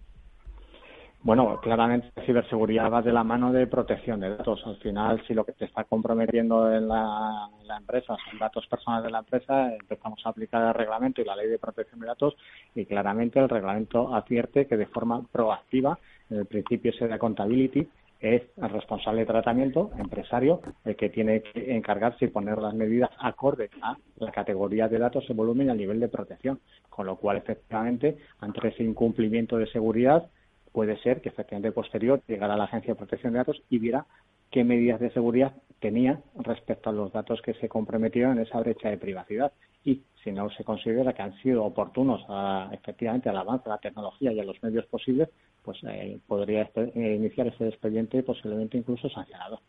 [1.25, 4.61] Bueno, claramente la ciberseguridad va de la mano de protección de datos.
[4.63, 9.09] Al final, si lo que te está comprometiendo en la, empresa son datos personales de
[9.09, 12.35] la empresa, empezamos a aplicar el reglamento y la ley de protección de datos
[12.75, 15.97] y claramente el reglamento advierte que de forma proactiva,
[16.29, 17.88] en el principio ese de accountability,
[18.19, 23.09] es el responsable de tratamiento, empresario, el que tiene que encargarse y poner las medidas
[23.17, 26.59] acorde a la categoría de datos, el volumen y el nivel de protección.
[26.88, 30.30] Con lo cual, efectivamente, ante ese incumplimiento de seguridad,
[30.76, 34.05] puede ser que efectivamente posterior llegara a la Agencia de Protección de Datos y viera
[34.51, 38.89] qué medidas de seguridad tenía respecto a los datos que se comprometieron en esa brecha
[38.89, 39.53] de privacidad.
[39.86, 43.78] Y si no se considera que han sido oportunos a, efectivamente al avance de la
[43.78, 45.30] tecnología y a los medios posibles,
[45.63, 49.61] pues eh, podría eh, iniciar ese expediente posiblemente incluso sancionado.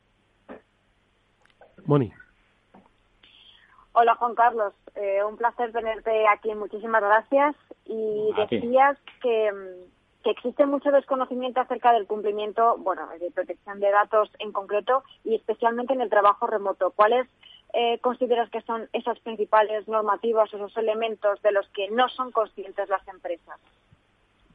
[1.84, 2.12] Moni.
[3.92, 7.54] Hola Juan Carlos, eh, un placer tenerte aquí, muchísimas gracias.
[7.84, 9.95] Y decías que, mm,
[10.26, 15.36] que existe mucho desconocimiento acerca del cumplimiento, bueno, de protección de datos en concreto y
[15.36, 16.90] especialmente en el trabajo remoto.
[16.90, 17.28] ¿Cuál es
[17.72, 22.88] eh, consideras que son esas principales normativas, esos elementos de los que no son conscientes
[22.88, 23.60] las empresas?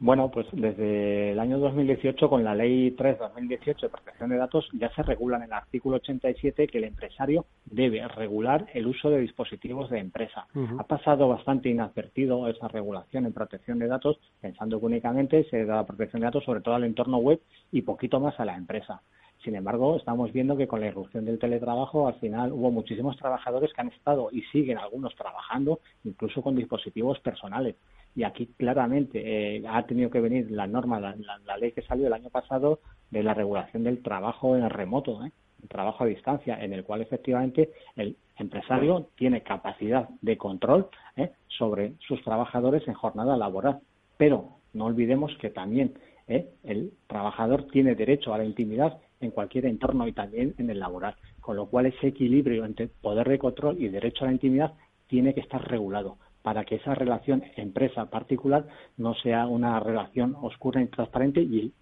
[0.03, 4.91] Bueno, pues desde el año 2018, con la Ley 3-2018 de protección de datos, ya
[4.95, 9.91] se regula en el artículo 87 que el empresario debe regular el uso de dispositivos
[9.91, 10.47] de empresa.
[10.79, 15.85] Ha pasado bastante inadvertido esa regulación en protección de datos, pensando que únicamente se da
[15.85, 17.39] protección de datos sobre todo al entorno web
[17.71, 19.03] y poquito más a la empresa.
[19.43, 23.73] Sin embargo, estamos viendo que con la irrupción del teletrabajo, al final hubo muchísimos trabajadores
[23.73, 27.75] que han estado y siguen algunos trabajando, incluso con dispositivos personales
[28.15, 32.13] y aquí claramente eh, ha tenido que venir la norma, la, ley que salió el
[32.13, 32.79] año pasado
[33.09, 35.31] de la regulación del trabajo en el remoto, ¿eh?
[35.61, 41.31] el trabajo a distancia, en el cual efectivamente el empresario tiene capacidad de control ¿eh?
[41.47, 43.79] sobre sus trabajadores en jornada laboral.
[44.17, 45.93] Pero no olvidemos que también
[46.27, 51.15] el trabajador tiene derecho a la intimidad en cualquier entorno y también en el laboral,
[51.39, 54.73] con lo cual ese equilibrio entre poder de control y derecho a la intimidad
[55.07, 58.67] tiene que estar regulado para que esa relación empresa-particular
[58.97, 61.73] no sea una relación oscura e intransparente y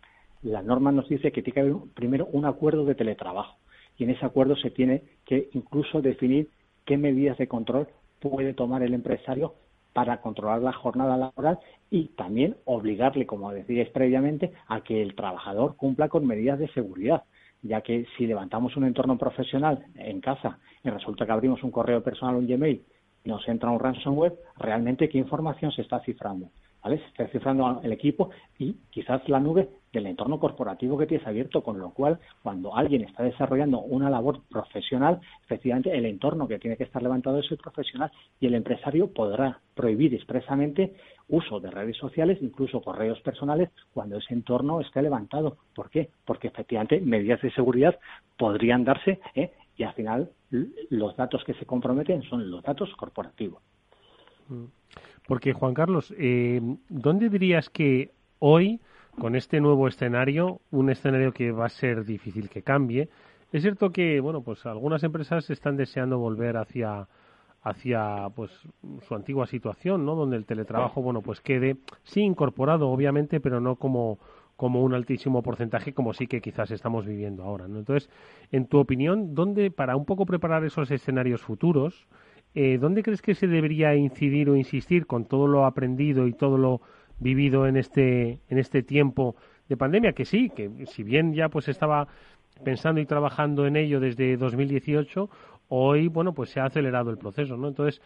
[0.42, 3.58] la norma nos dice que tiene que haber primero un acuerdo de teletrabajo.
[3.98, 6.50] Y en ese acuerdo se tiene que incluso definir
[6.86, 7.88] qué medidas de control
[8.20, 9.56] puede tomar el empresario
[9.94, 11.60] para controlar la jornada laboral
[11.90, 17.24] y también obligarle, como decíais previamente, a que el trabajador cumpla con medidas de seguridad,
[17.62, 22.04] ya que si levantamos un entorno profesional en casa y resulta que abrimos un correo
[22.04, 22.84] personal o un Gmail
[23.26, 26.50] nos entra un ransomware, realmente qué información se está cifrando.
[26.84, 27.00] ¿vale?
[27.00, 31.64] Se está cifrando el equipo y quizás la nube del entorno corporativo que tienes abierto,
[31.64, 36.78] con lo cual cuando alguien está desarrollando una labor profesional, efectivamente el entorno que tiene
[36.78, 40.94] que estar levantado es el profesional y el empresario podrá prohibir expresamente
[41.28, 45.58] uso de redes sociales, incluso correos personales, cuando ese entorno esté levantado.
[45.76, 46.10] ¿Por qué?
[46.26, 48.00] Porque efectivamente medidas de seguridad
[48.38, 49.52] podrían darse ¿eh?
[49.78, 50.30] y al final
[50.90, 53.62] los datos que se comprometen son los datos corporativos.
[54.50, 54.66] Mm.
[55.28, 56.60] Porque, Juan Carlos, eh,
[56.90, 58.10] ¿dónde dirías que
[58.40, 58.80] hoy,
[59.20, 63.10] con este nuevo escenario, un escenario que va a ser difícil que cambie,
[63.52, 67.08] es cierto que, bueno, pues algunas empresas están deseando volver hacia
[67.62, 68.52] hacia pues
[69.06, 70.16] su antigua situación, ¿no?
[70.16, 74.18] Donde el teletrabajo, bueno, pues quede sí incorporado obviamente, pero no como
[74.56, 77.70] como un altísimo porcentaje, como sí que quizás estamos viviendo ahora.
[77.70, 77.80] ¿no?
[77.80, 78.10] Entonces,
[78.52, 82.10] en tu opinión, ¿dónde, para un poco preparar esos escenarios futuros,
[82.56, 86.58] eh, ¿dónde crees que se debería incidir o insistir con todo lo aprendido y todo
[86.58, 86.82] lo
[87.20, 89.36] vivido en este, en este tiempo
[89.68, 90.14] de pandemia?
[90.14, 92.08] Que sí, que si bien ya pues estaba
[92.64, 95.30] pensando y trabajando en ello desde 2018,
[95.70, 97.68] hoy, bueno, pues se ha acelerado el proceso, ¿no?
[97.68, 98.02] Entonces,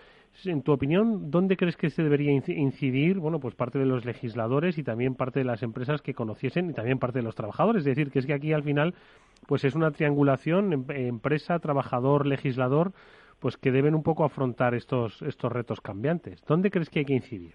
[0.45, 4.77] en tu opinión, ¿dónde crees que se debería incidir, bueno, pues parte de los legisladores
[4.77, 7.81] y también parte de las empresas que conociesen y también parte de los trabajadores?
[7.81, 8.93] Es decir, que es que aquí al final,
[9.47, 12.91] pues es una triangulación em, empresa, trabajador, legislador,
[13.39, 16.43] pues que deben un poco afrontar estos estos retos cambiantes.
[16.47, 17.53] ¿Dónde crees que hay que incidir?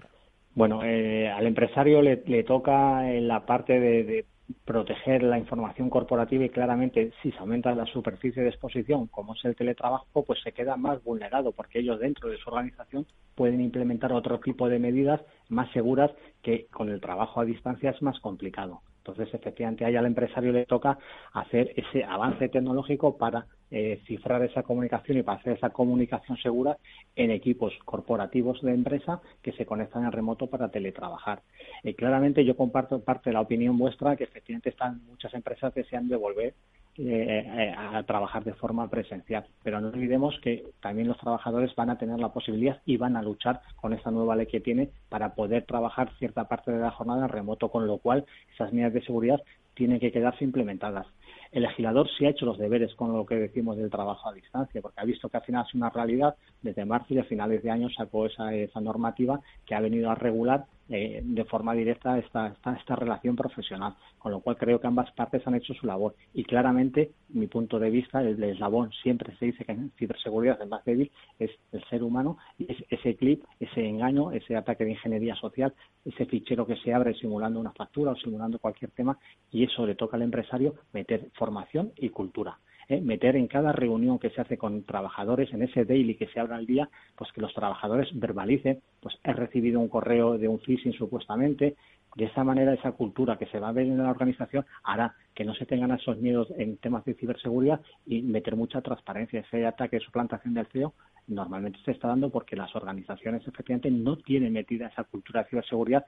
[0.59, 4.27] Bueno, eh, al empresario le, toca en la parte de
[4.65, 9.45] proteger la información corporativa y claramente si se aumenta la superficie de exposición, como es
[9.45, 13.07] el teletrabajo, pues se queda más vulnerado porque ellos dentro de su organización
[13.37, 16.11] pueden implementar otro tipo de medidas más seguras
[16.43, 18.81] que con el trabajo a distancia es más complicado.
[19.09, 20.99] Entonces, efectivamente, ahí al empresario le toca
[21.33, 26.79] hacer ese avance tecnológico para eh, cifrar esa comunicación y para hacer esa comunicación segura
[27.17, 31.43] en equipos corporativos de empresa que se conectan en remoto para teletrabajar.
[31.83, 36.15] Eh, claramente yo comparto parte de la opinión vuestra que efectivamente están muchas empresas deseando
[36.15, 36.55] devolver
[36.99, 39.47] eh, eh, a trabajar de forma presencial.
[39.63, 43.23] Pero no olvidemos que también los trabajadores van a tener la posibilidad y van a
[43.23, 47.27] luchar con esta nueva ley que tiene para poder trabajar cierta parte de la jornada
[47.27, 49.41] en remoto, con lo cual esas medidas de seguridad
[49.75, 51.07] tienen que quedarse implementadas.
[51.53, 54.83] El legislador sí ha hecho los deberes con lo que decimos del trabajo a distancia,
[54.83, 56.35] porque ha visto que al final es una realidad.
[56.63, 60.15] Desde marzo y a finales de año sacó esa, esa normativa que ha venido a
[60.15, 64.87] regular eh, de forma directa esta, esta, esta, relación profesional, con lo cual creo que
[64.87, 66.15] ambas partes han hecho su labor.
[66.33, 70.71] Y claramente, mi punto de vista, el, eslabón siempre se dice que en ciberseguridad el
[70.71, 74.93] más débil es el ser humano, y es ese clip, ese engaño, ese ataque de
[74.93, 75.75] ingeniería social,
[76.07, 79.19] ese fichero que se abre simulando una factura o simulando cualquier tema,
[79.53, 82.59] y eso le toca al empresario meter formación y cultura.
[82.89, 83.01] ¿eh?
[83.01, 86.57] meter en cada reunión que se hace con trabajadores, en ese daily que se abra
[86.57, 90.95] al día, pues que los trabajadores verbalicen, pues he recibido un correo de un phishing
[90.95, 91.77] supuestamente,
[92.17, 95.45] de esa manera esa cultura que se va a ver en la organización hará que
[95.45, 99.41] no se tengan esos miedos en temas de ciberseguridad y meter mucha transparencia.
[99.41, 100.95] Ese ataque de suplantación del CEO
[101.27, 106.07] normalmente se está dando porque las organizaciones efectivamente no tienen metida esa cultura de ciberseguridad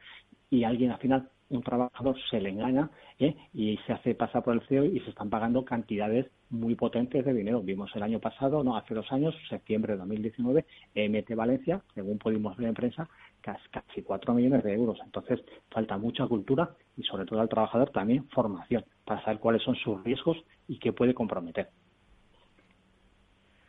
[0.48, 3.36] y alguien al final un trabajador se le engaña ¿eh?
[3.52, 7.34] y se hace pasar por el CEO y se están pagando cantidades muy potentes de
[7.34, 7.60] dinero.
[7.60, 12.56] Vimos el año pasado, no, hace dos años, septiembre de 2019, EMT Valencia, según pudimos
[12.56, 13.08] ver en prensa,
[13.42, 14.98] casi cuatro millones de euros.
[15.04, 15.40] Entonces,
[15.70, 20.02] falta mucha cultura y, sobre todo, al trabajador también formación para saber cuáles son sus
[20.04, 21.68] riesgos y qué puede comprometer.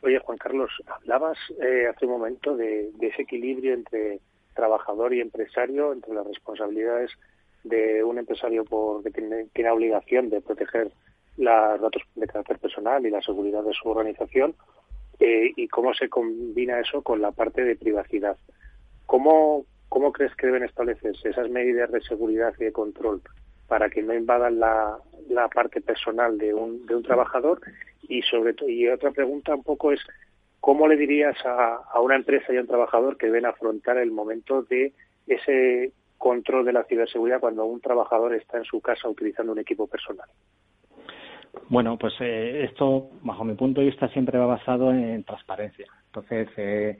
[0.03, 4.19] Oye, Juan Carlos, hablabas eh, hace un momento de, ese equilibrio entre
[4.55, 7.11] trabajador y empresario, entre las responsabilidades
[7.63, 10.91] de un empresario por, que tiene, tiene obligación de proteger
[11.37, 14.55] los datos de carácter personal y la seguridad de su organización
[15.19, 18.37] eh, y cómo se combina eso con la parte de privacidad.
[19.05, 23.21] ¿Cómo, ¿Cómo crees que deben establecerse esas medidas de seguridad y de control
[23.67, 24.97] para que no invadan la,
[25.29, 27.61] la parte personal de un, de un trabajador
[28.07, 30.01] y sobre y otra pregunta un poco es
[30.59, 34.11] cómo le dirías a, a una empresa y a un trabajador que deben afrontar el
[34.11, 34.93] momento de
[35.27, 35.91] ese
[36.21, 40.29] control de la ciberseguridad cuando un trabajador está en su casa utilizando un equipo personal.
[41.67, 45.87] Bueno, pues eh, esto, bajo mi punto de vista, siempre va basado en transparencia.
[46.05, 46.97] Entonces, eh,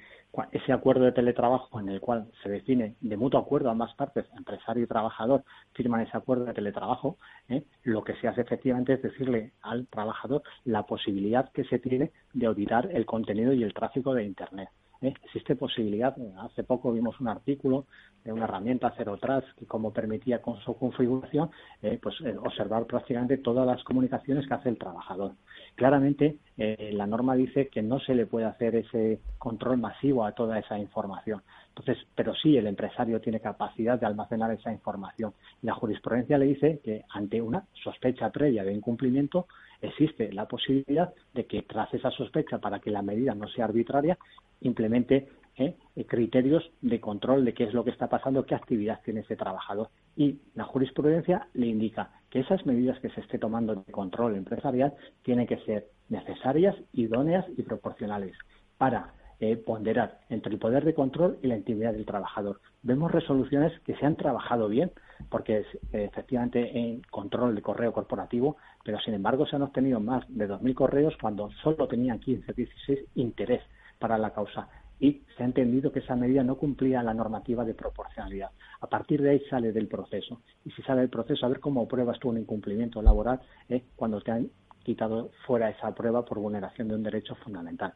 [0.51, 4.83] ese acuerdo de teletrabajo en el cual se define de mutuo acuerdo ambas partes, empresario
[4.83, 5.43] y trabajador,
[5.73, 7.17] firman ese acuerdo de teletrabajo,
[7.49, 7.63] ¿eh?
[7.83, 12.45] lo que se hace efectivamente es decirle al trabajador la posibilidad que se tiene de
[12.45, 14.69] auditar el contenido y el tráfico de Internet.
[15.01, 15.13] ¿Eh?
[15.23, 17.85] Existe posibilidad, hace poco vimos un artículo
[18.23, 21.49] de una herramienta Zero Trust que como permitía con su configuración
[21.81, 25.33] eh, pues eh, observar prácticamente todas las comunicaciones que hace el trabajador.
[25.75, 30.59] Claramente la norma dice que no se le puede hacer ese control masivo a toda
[30.59, 31.41] esa información.
[31.69, 35.33] Entonces, pero sí el empresario tiene capacidad de almacenar esa información.
[35.63, 39.47] La jurisprudencia le dice que ante una sospecha previa de incumplimiento
[39.81, 44.17] existe la posibilidad de que tras esa sospecha, para que la medida no sea arbitraria,
[44.61, 45.27] implemente
[45.57, 45.75] ¿eh?
[46.07, 49.89] criterios de control de qué es lo que está pasando, qué actividad tiene ese trabajador.
[50.15, 54.93] Y la jurisprudencia le indica que esas medidas que se esté tomando de control empresarial
[55.23, 58.35] tienen que ser necesarias, idóneas y proporcionales
[58.77, 62.61] para eh, ponderar entre el poder de control y la intimidad del trabajador.
[62.83, 64.91] Vemos resoluciones que se han trabajado bien,
[65.29, 70.23] porque es efectivamente en control de correo corporativo, pero sin embargo se han obtenido más
[70.29, 73.61] de 2.000 correos cuando solo tenían 15, 16 interés
[73.99, 74.67] para la causa
[75.01, 78.51] y se ha entendido que esa medida no cumplía la normativa de proporcionalidad.
[78.81, 80.41] A partir de ahí sale del proceso.
[80.63, 84.21] Y si sale del proceso, a ver cómo pruebas tú un incumplimiento laboral eh, cuando
[84.21, 84.51] te han
[84.83, 87.93] quitado fuera esa prueba por vulneración de un derecho fundamental.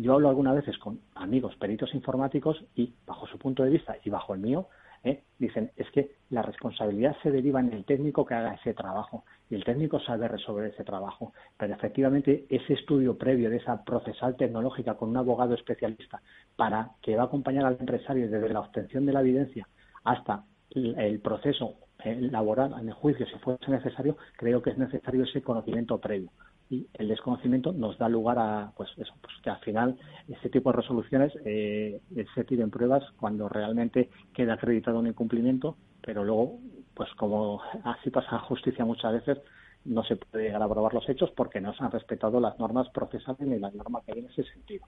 [0.00, 4.10] Yo hablo algunas veces con amigos peritos informáticos y, bajo su punto de vista y
[4.10, 4.68] bajo el mío,
[5.02, 5.24] ¿eh?
[5.40, 9.56] dicen es que la responsabilidad se deriva en el técnico que haga ese trabajo y
[9.56, 11.32] el técnico sabe resolver ese trabajo.
[11.56, 16.22] Pero efectivamente ese estudio previo de esa procesal tecnológica con un abogado especialista
[16.54, 19.66] para que va a acompañar al empresario desde la obtención de la evidencia
[20.04, 21.74] hasta el proceso
[22.04, 26.30] eh, laboral en el juicio, si fuese necesario, creo que es necesario ese conocimiento previo
[26.70, 29.98] y el desconocimiento nos da lugar a pues eso pues que al final
[30.28, 32.00] ese tipo de resoluciones eh,
[32.34, 36.58] se tiren pruebas cuando realmente queda acreditado un incumplimiento pero luego
[36.94, 39.38] pues como así pasa en justicia muchas veces
[39.84, 42.88] no se puede llegar a probar los hechos porque no se han respetado las normas
[42.90, 44.86] procesales ni las normas que hay en ese sentido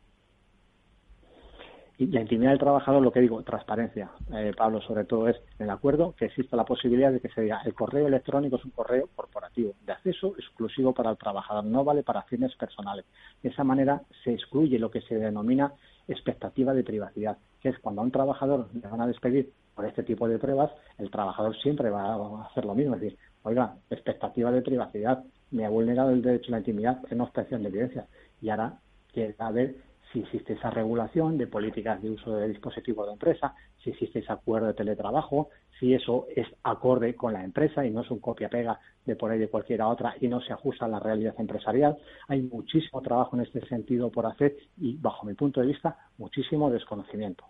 [2.00, 5.66] y la intimidad del trabajador, lo que digo, transparencia, eh, Pablo, sobre todo es en
[5.66, 8.70] el acuerdo que exista la posibilidad de que se diga el correo electrónico es un
[8.70, 13.04] correo corporativo de acceso exclusivo para el trabajador, no vale para fines personales.
[13.42, 15.74] De esa manera se excluye lo que se denomina
[16.08, 20.02] expectativa de privacidad, que es cuando a un trabajador le van a despedir por este
[20.02, 24.50] tipo de pruebas, el trabajador siempre va a hacer lo mismo, es decir, oiga, expectativa
[24.50, 28.06] de privacidad, me ha vulnerado el derecho a la intimidad en obtención de evidencia
[28.40, 28.78] y ahora
[29.12, 33.54] que a ver si existe esa regulación de políticas de uso de dispositivos de empresa,
[33.82, 38.00] si existe ese acuerdo de teletrabajo, si eso es acorde con la empresa y no
[38.00, 41.00] es un copia-pega de por ahí de cualquiera otra y no se ajusta a la
[41.00, 41.96] realidad empresarial.
[42.28, 46.70] Hay muchísimo trabajo en este sentido por hacer y, bajo mi punto de vista, muchísimo
[46.70, 47.44] desconocimiento.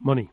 [0.00, 0.28] Moni.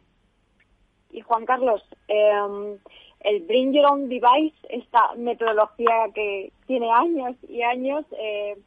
[1.12, 2.78] Y Juan Carlos, em,
[3.22, 8.58] el Bring Your Own Device, esta metodología que tiene años y años, eh,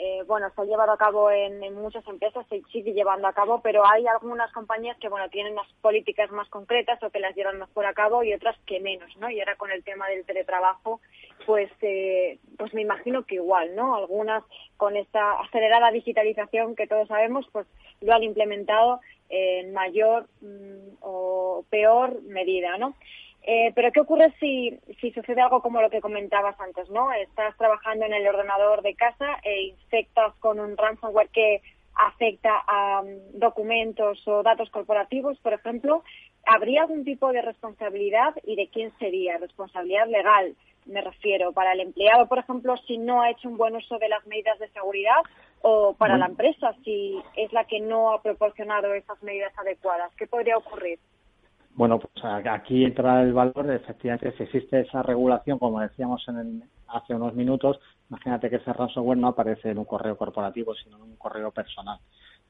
[0.00, 3.60] eh, bueno, se ha llevado a cabo en, muchas empresas, se sigue llevando a cabo,
[3.62, 7.58] pero hay algunas compañías que, bueno, tienen unas políticas más concretas o que las llevan
[7.58, 9.28] mejor a cabo y otras que menos, ¿no?
[9.28, 11.00] Y ahora con el tema del teletrabajo,
[11.46, 13.96] pues, eh, pues me imagino que igual, ¿no?
[13.96, 14.44] Algunas
[14.76, 17.66] con esta acelerada digitalización que todos sabemos, pues
[18.00, 22.94] lo han implementado en mayor mm, o peor medida, ¿no?
[23.42, 27.12] Eh, pero ¿qué ocurre si, si sucede algo como lo que comentabas antes, ¿no?
[27.12, 31.62] Estás trabajando en el ordenador de casa e infectas con un ransomware que
[31.94, 36.02] afecta a mm, documentos o datos corporativos, por ejemplo.
[36.48, 39.38] ¿habría algún tipo de responsabilidad y de quién sería?
[39.38, 43.76] Responsabilidad legal, me refiero, para el empleado, por ejemplo, si no ha hecho un buen
[43.76, 45.20] uso de las medidas de seguridad
[45.60, 50.10] o para la empresa si es la que no ha proporcionado esas medidas adecuadas.
[50.16, 50.98] ¿Qué podría ocurrir?
[51.78, 57.14] Bueno, pues aquí entra el valor, efectivamente, si existe esa regulación, como decíamos en hace
[57.14, 57.78] unos minutos,
[58.10, 62.00] imagínate que ese ransomware no aparece en un correo corporativo, sino en un correo personal.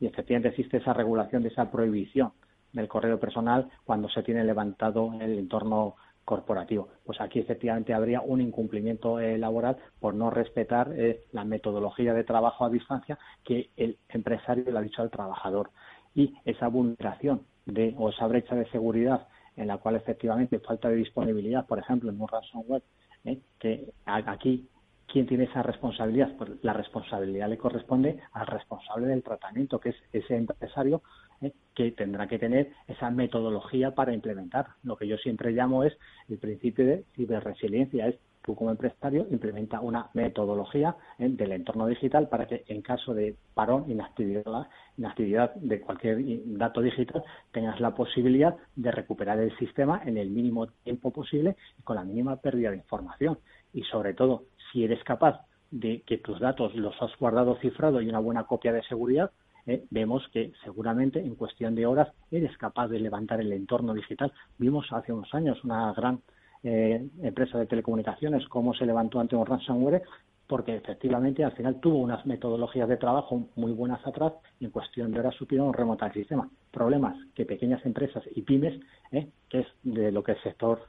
[0.00, 2.32] Y efectivamente existe esa regulación de esa prohibición
[2.72, 6.88] del correo personal cuando se tiene levantado el entorno corporativo.
[7.04, 12.24] Pues aquí efectivamente habría un incumplimiento eh, laboral por no respetar eh, la metodología de
[12.24, 15.68] trabajo a distancia que el empresario le ha dicho al trabajador.
[16.14, 20.96] Y esa vulneración de, o esa brecha de seguridad en la cual efectivamente falta de
[20.96, 22.82] disponibilidad, por ejemplo, en un ransomware,
[23.24, 24.68] eh, que aquí
[25.08, 26.36] ¿Quién tiene esa responsabilidad?
[26.36, 31.00] Pues la responsabilidad le corresponde al responsable del tratamiento, que es ese empresario
[31.40, 31.52] ¿eh?
[31.74, 34.66] que tendrá que tener esa metodología para implementar.
[34.82, 35.96] Lo que yo siempre llamo es
[36.28, 38.16] el principio de ciberresiliencia, es
[38.49, 41.28] tú como empresario implementa una metodología ¿eh?
[41.28, 46.16] del entorno digital para que en caso de parón, inactividad, inactividad de cualquier
[46.57, 47.22] dato digital,
[47.53, 52.05] tengas la posibilidad de recuperar el sistema en el mínimo tiempo posible y con la
[52.05, 53.38] mínima pérdida de información.
[53.74, 58.09] Y sobre todo, si eres capaz de que tus datos los has guardado cifrado y
[58.09, 59.30] una buena copia de seguridad,
[59.66, 64.32] eh, vemos que seguramente en cuestión de horas eres capaz de levantar el entorno digital.
[64.57, 66.22] Vimos hace unos años una gran
[66.62, 70.02] eh, empresa de telecomunicaciones cómo se levantó ante un ransomware
[70.46, 75.12] porque efectivamente al final tuvo unas metodologías de trabajo muy buenas atrás y en cuestión
[75.12, 76.48] de horas supieron remontar el sistema.
[76.70, 78.80] Problemas que pequeñas empresas y pymes,
[79.12, 80.80] eh, que es de lo que el sector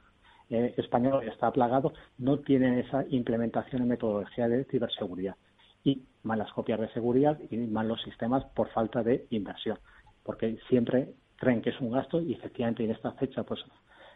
[0.48, 5.36] español está plagado, no tienen esa implementación en metodología de ciberseguridad
[5.84, 9.78] y malas copias de seguridad y malos sistemas por falta de inversión,
[10.22, 13.60] porque siempre creen que es un gasto y efectivamente en esta fecha pues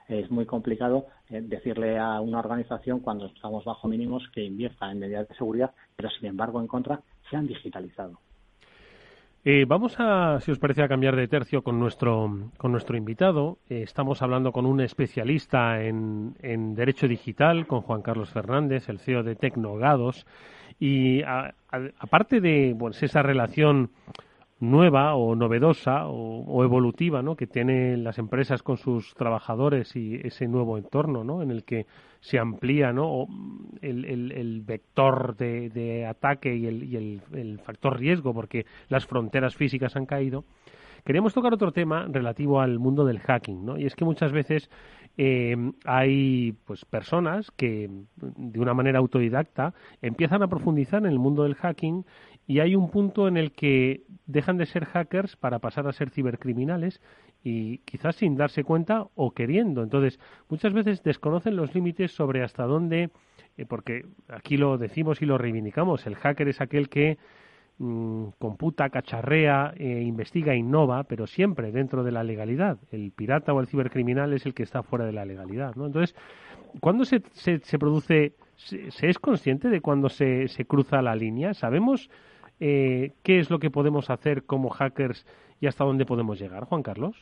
[0.08, 4.98] es muy complicado eh, decirle a una organización cuando estamos bajo mínimos que invierta en
[4.98, 7.00] medidas de seguridad, pero sin embargo en contra
[7.30, 8.18] se han digitalizado.
[9.46, 13.58] Eh, vamos a, si os parece, a cambiar de tercio con nuestro, con nuestro invitado.
[13.68, 19.00] Eh, estamos hablando con un especialista en, en, Derecho Digital, con Juan Carlos Fernández, el
[19.00, 20.26] CEO de Tecnogados.
[20.80, 23.90] Y aparte de esa relación
[24.70, 27.36] nueva o novedosa o, evolutiva ¿no?
[27.36, 31.42] que tienen las empresas con sus trabajadores y ese nuevo entorno ¿no?
[31.42, 31.86] en el que
[32.20, 33.26] se amplía ¿no?
[33.82, 39.96] el, el, vector de, ataque y, el, y el, factor riesgo porque las fronteras físicas
[39.96, 40.44] han caído.
[41.04, 43.76] Queríamos tocar otro tema relativo al mundo del hacking, ¿no?
[43.76, 44.70] Y es que muchas veces
[45.18, 45.54] eh,
[45.84, 51.54] hay pues personas que de una manera autodidacta empiezan a profundizar en el mundo del
[51.54, 52.04] hacking
[52.46, 56.10] y hay un punto en el que dejan de ser hackers para pasar a ser
[56.10, 57.00] cibercriminales
[57.42, 59.82] y quizás sin darse cuenta o queriendo.
[59.82, 60.18] Entonces,
[60.48, 63.10] muchas veces desconocen los límites sobre hasta dónde,
[63.56, 67.18] eh, porque aquí lo decimos y lo reivindicamos, el hacker es aquel que
[67.76, 72.78] Mm, computa, cacharrea, eh, investiga, innova, pero siempre dentro de la legalidad.
[72.92, 75.74] El pirata o el cibercriminal es el que está fuera de la legalidad.
[75.74, 75.86] ¿no?
[75.86, 76.14] Entonces,
[76.80, 81.52] ¿cuándo se, se, produce, se, es consciente de cuándo se, se cruza la línea?
[81.52, 82.10] ¿Sabemos
[82.60, 85.26] eh, qué es lo que podemos hacer como hackers
[85.60, 87.16] y hasta dónde podemos llegar, Juan Carlos?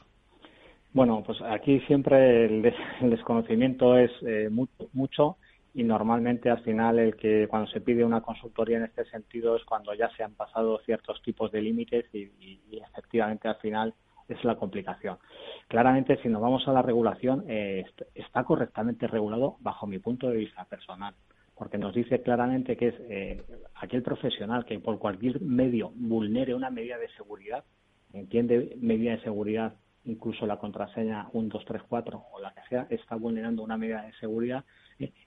[0.92, 2.62] Bueno, pues aquí siempre el,
[3.00, 4.50] desconocimiento es eh,
[4.92, 5.36] mucho
[5.74, 9.64] y normalmente al final el que cuando se pide una consultoría en este sentido es
[9.64, 13.94] cuando ya se han pasado ciertos tipos de límites y, efectivamente al final
[14.28, 15.18] es la complicación.
[15.66, 20.36] Claramente, si nos vamos a la regulación, eh, está correctamente regulado bajo mi punto de
[20.36, 21.14] vista personal,
[21.56, 23.42] porque nos dice claramente que es eh,
[23.74, 27.64] aquel profesional que por cualquier medio vulnere una medida de seguridad,
[28.12, 29.74] entiende medida de seguridad,
[30.04, 34.64] incluso la contraseña 1234 o la que sea, está vulnerando una medida de seguridad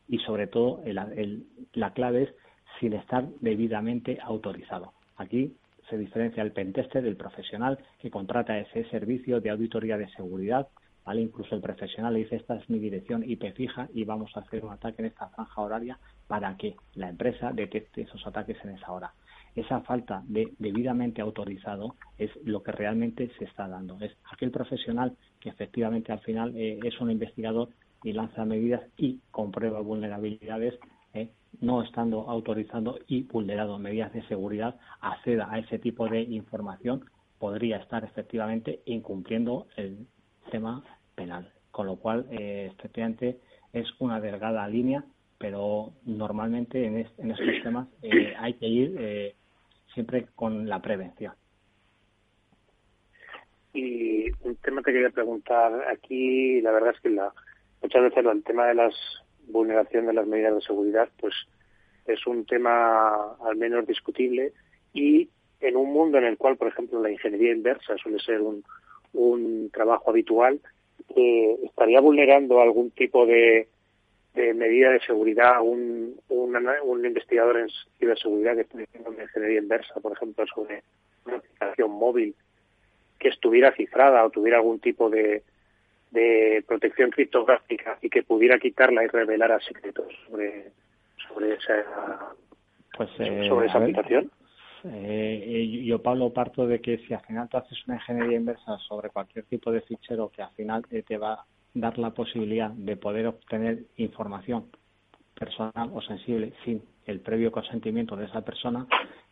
[0.08, 0.84] y sobre todo
[1.74, 2.30] la clave es
[2.80, 4.94] sin estar debidamente autorizado.
[5.18, 5.56] Aquí
[5.90, 10.68] se diferencia el pentester del profesional que contrata ese servicio de auditoría de seguridad,
[11.06, 11.22] ¿vale?
[11.22, 14.66] Incluso el profesional le dice esta es mi dirección IP fija y vamos a hacer
[14.66, 18.92] un ataque en esta franja horaria para que la empresa detecte esos ataques en esa
[18.92, 19.14] hora.
[19.56, 23.98] Esa falta de debidamente autorizado es lo que realmente se está dando.
[24.02, 27.70] Es aquel profesional que efectivamente al final eh, es un investigador
[28.04, 30.78] y lanza medidas y comprueba vulnerabilidades,
[31.14, 31.30] ¿eh?
[31.62, 37.06] no estando autorizando y vulnerando medidas de seguridad, acceda a ese tipo de información,
[37.40, 40.06] podría estar efectivamente incumpliendo el
[40.52, 40.84] tema
[41.16, 41.50] penal.
[41.72, 43.40] Con lo cual, eh, efectivamente,
[43.74, 45.04] es una delgada línea,
[45.46, 49.36] pero normalmente en, estos temas eh, hay que ir
[49.94, 51.34] siempre con la prevención.
[53.72, 57.32] Y un tema que quería preguntar aquí, la verdad es que la,
[57.80, 58.96] muchas veces el tema de las
[59.48, 61.36] vulneración de las medidas de seguridad, pues
[62.08, 64.52] es un tema al menos discutible
[64.96, 65.30] y
[65.60, 68.64] en un mundo en el cual, por ejemplo, la ingeniería inversa suele ser un,
[69.14, 70.60] un trabajo habitual,
[71.16, 73.68] eh, estaría vulnerando algún tipo de,
[74.36, 79.60] de medida de seguridad un, un, un investigador en ciberseguridad que esté haciendo una ingeniería
[79.60, 80.84] inversa, por ejemplo, sobre
[81.26, 82.36] una aplicación móvil
[83.18, 85.42] que estuviera cifrada o tuviera algún tipo de,
[86.12, 90.72] de protección criptográfica y que pudiera quitarla y revelar secretos sobre,
[91.28, 92.36] sobre esa,
[92.96, 94.32] pues, eh, sobre esa aplicación?
[94.84, 99.10] Eh, yo, Pablo, parto de que si al final tú haces una ingeniería inversa sobre
[99.10, 101.44] cualquier tipo de fichero que al final te va
[101.76, 104.66] dar la posibilidad de poder obtener información
[105.38, 108.88] personal o sensible sin el previo consentimiento de esa persona,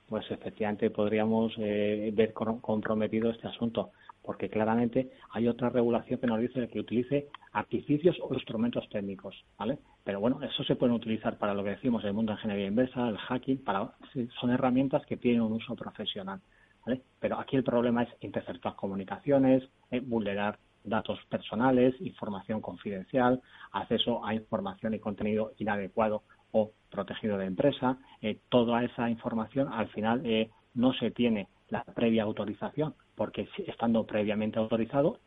[0.07, 3.91] pues efectivamente podríamos eh, ver comprometido este asunto
[4.21, 9.79] porque claramente hay otra regulación que nos dice que utilice artificios o instrumentos técnicos, ¿vale?
[10.03, 13.09] Pero bueno, eso se puede utilizar para lo que decimos el mundo de ingeniería inversa,
[13.09, 13.93] el hacking, para
[14.39, 16.39] son herramientas que tienen un uso profesional,
[16.85, 17.01] ¿vale?
[17.19, 24.33] Pero aquí el problema es interceptar comunicaciones, eh, vulnerar datos personales, información confidencial, acceso a
[24.33, 27.97] información y contenido inadecuado o protegido de empresa.
[28.21, 34.05] Eh, toda esa información al final eh, no se tiene la previa autorización porque estando
[34.05, 35.19] previamente autorizado,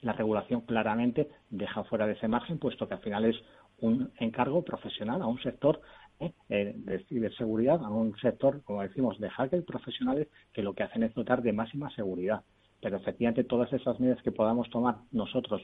[0.00, 3.36] la regulación claramente deja fuera de ese margen, puesto que al final es
[3.80, 5.80] un encargo profesional a un sector
[6.20, 6.32] ¿eh?
[6.48, 11.02] Eh, de ciberseguridad, a un sector, como decimos, de hackers profesionales que lo que hacen
[11.02, 12.42] es dotar de máxima seguridad.
[12.80, 15.62] Pero efectivamente todas esas medidas que podamos tomar nosotros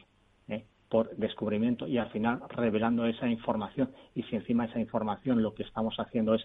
[0.48, 0.64] ¿eh?
[0.88, 5.62] por descubrimiento y al final revelando esa información y si encima esa información lo que
[5.62, 6.44] estamos haciendo es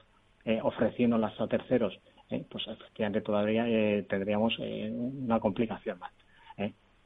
[0.64, 2.00] ofreciéndolas a terceros
[2.30, 2.46] ¿eh?
[2.50, 6.12] pues efectivamente todavía eh, tendríamos eh, una complicación más.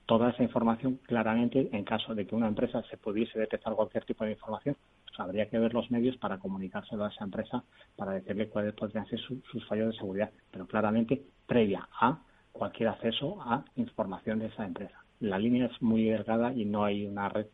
[0.05, 4.25] Toda esa información, claramente, en caso de que una empresa se pudiese detectar cualquier tipo
[4.25, 7.63] de información, pues habría que ver los medios para comunicárselo a esa empresa
[7.95, 12.19] para decirle cuáles podrían ser sus fallos de seguridad, pero claramente previa a
[12.53, 15.03] cualquier acceso a información de esa empresa.
[15.19, 17.47] La línea es muy delgada y no hay una red,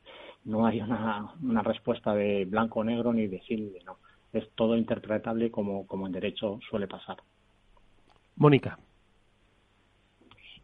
[0.43, 3.97] no hay una, una respuesta de blanco o negro ni de sí ni de no.
[4.33, 7.17] Es todo interpretable como, como en derecho suele pasar.
[8.35, 8.77] Mónica.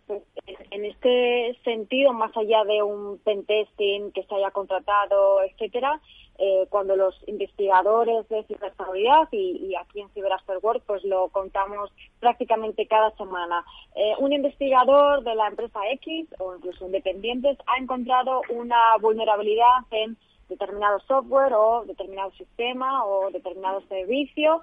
[0.07, 0.21] Pues,
[0.69, 5.99] en este sentido, más allá de un pentesting que se haya contratado, etcétera,
[6.37, 10.31] eh, cuando los investigadores de ciberseguridad y, y aquí en Cyber
[10.61, 13.63] Work, pues lo contamos prácticamente cada semana.
[13.95, 20.17] Eh, un investigador de la empresa X o incluso independientes ha encontrado una vulnerabilidad en
[20.49, 24.61] determinado software o determinado sistema o determinado servicio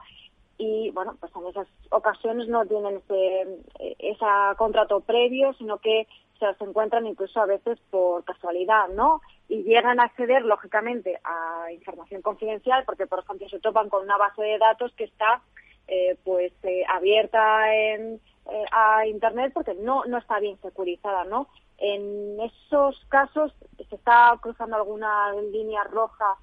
[0.58, 3.58] y bueno, pues en esas ocasiones no tienen ese,
[3.98, 4.24] ese
[4.58, 6.06] contrato previo, sino que
[6.42, 9.20] se los encuentran incluso a veces por casualidad, ¿no?
[9.48, 14.16] Y llegan a acceder, lógicamente, a información confidencial, porque, por ejemplo, se topan con una
[14.16, 15.40] base de datos que está,
[15.86, 18.20] eh, pues, eh, abierta en,
[18.50, 21.46] eh, a Internet porque no, no está bien securizada, ¿no?
[21.78, 23.52] En esos casos,
[23.88, 26.36] ¿se está cruzando alguna línea roja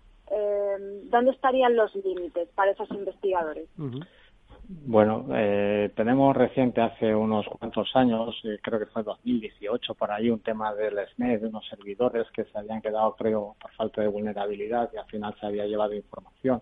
[1.05, 3.67] ¿dónde estarían los límites para esos investigadores?
[4.71, 10.29] Bueno, eh, tenemos reciente, hace unos cuantos años, eh, creo que fue 2018, por ahí
[10.29, 14.07] un tema del SNES, de unos servidores que se habían quedado, creo, por falta de
[14.09, 16.61] vulnerabilidad y al final se había llevado información.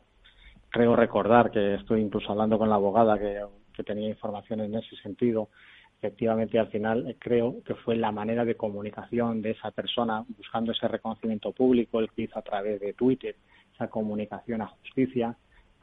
[0.70, 3.43] Creo recordar que estoy incluso hablando con la abogada que,
[3.84, 5.49] tenía información en ese sentido.
[5.97, 10.72] Efectivamente, al final eh, creo que fue la manera de comunicación de esa persona buscando
[10.72, 13.36] ese reconocimiento público, el que hizo a través de Twitter,
[13.74, 15.36] esa comunicación a justicia,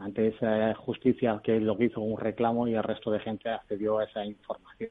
[0.05, 4.05] ante esa justicia que lo hizo un reclamo y el resto de gente accedió a
[4.05, 4.91] esa información.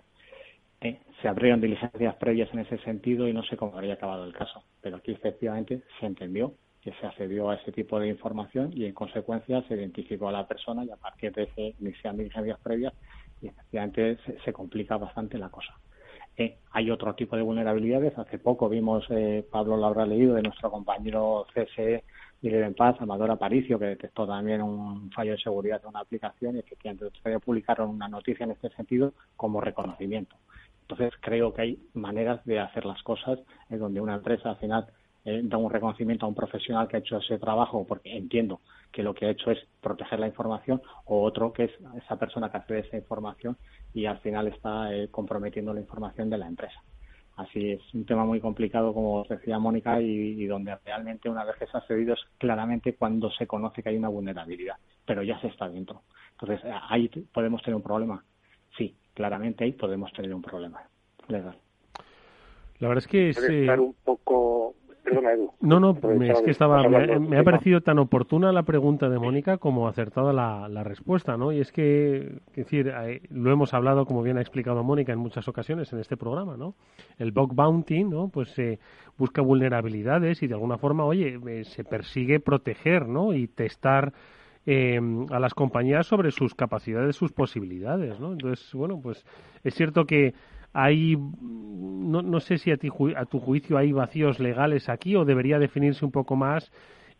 [0.81, 4.33] Eh, se abrieron diligencias previas en ese sentido y no sé cómo habría acabado el
[4.33, 8.85] caso, pero aquí efectivamente se entendió que se accedió a ese tipo de información y
[8.85, 12.93] en consecuencia se identificó a la persona y a partir de ese iniciar diligencias previas
[13.39, 15.77] y efectivamente se, complica bastante la cosa.
[16.35, 18.17] Eh, hay otro tipo de vulnerabilidades.
[18.17, 22.03] Hace poco vimos, eh, Pablo lo habrá leído, de nuestro compañero CSE
[22.43, 26.57] Miguel en Paz, Amador Aparicio, que detectó también un fallo de seguridad de una aplicación
[26.57, 27.05] y efectivamente
[27.39, 30.35] publicaron una noticia en este sentido como reconocimiento.
[30.81, 33.39] Entonces creo que hay maneras de hacer las cosas
[33.69, 34.87] en donde una empresa al final
[35.23, 38.59] eh, da un reconocimiento a un profesional que ha hecho ese trabajo porque entiendo
[38.91, 41.71] que lo que ha hecho es proteger la información o otro que es
[42.03, 43.55] esa persona que a esa información
[43.93, 46.83] y al final está eh, comprometiendo la información de la empresa.
[47.35, 51.65] Así es un tema muy complicado, como decía Mónica, y, donde realmente una vez que
[51.65, 54.75] se ha cedido es claramente cuando se conoce que hay una vulnerabilidad,
[55.05, 56.03] pero ya se está dentro.
[56.33, 58.23] Entonces, ahí podemos tener un problema.
[58.77, 60.83] Sí, claramente ahí podemos tener un problema
[61.27, 61.57] legal.
[62.79, 64.75] La verdad es que es, estar un poco
[65.59, 69.87] no, no, es que estaba, me, ha parecido tan oportuna la pregunta de Mónica como
[69.87, 71.51] acertada la, la respuesta, ¿no?
[71.51, 72.93] Y es que, es decir,
[73.29, 76.75] lo hemos hablado, como bien ha explicado Mónica en muchas ocasiones en este programa, ¿no?
[77.17, 78.29] El bug bounty, ¿no?
[78.29, 78.79] Pues se
[79.17, 83.33] busca vulnerabilidades y de alguna forma, oye, eh, se persigue proteger, ¿no?
[83.33, 84.13] Y testar
[84.65, 84.99] eh,
[85.31, 88.31] a las compañías sobre sus capacidades, sus posibilidades, ¿no?
[88.31, 89.25] Entonces, bueno, pues
[89.63, 90.33] es cierto que
[90.73, 95.25] hay, no, no sé si a, ti, a tu juicio hay vacíos legales aquí o
[95.25, 96.71] debería definirse un poco más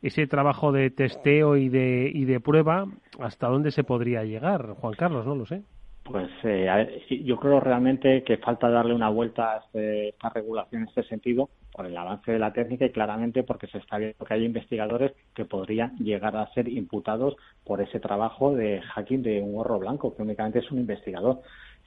[0.02, 2.86] ese trabajo de testeo y de, y de prueba,
[3.20, 4.74] ¿hasta dónde se podría llegar?
[4.74, 5.64] Juan Carlos, no lo sé.
[6.04, 10.88] Pues eh, yo creo realmente que falta darle una vuelta a este, esta regulación en
[10.90, 14.34] este sentido por el avance de la técnica y claramente porque se está viendo que
[14.34, 19.54] hay investigadores que podrían llegar a ser imputados por ese trabajo de hacking de un
[19.54, 21.40] gorro blanco, que únicamente es un investigador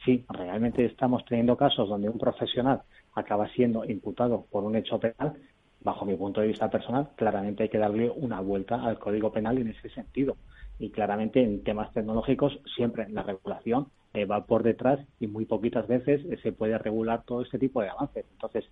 [0.04, 2.82] sí, realmente estamos teniendo casos donde un profesional
[3.14, 5.34] acaba siendo imputado por un hecho penal,
[5.80, 9.58] bajo mi punto de vista personal, claramente hay que darle una vuelta al Código Penal
[9.58, 10.36] en ese sentido.
[10.78, 15.86] Y claramente en temas tecnológicos siempre la regulación eh, va por detrás y muy poquitas
[15.86, 18.26] veces se puede regular todo este tipo de avances.
[18.32, 18.64] Entonces,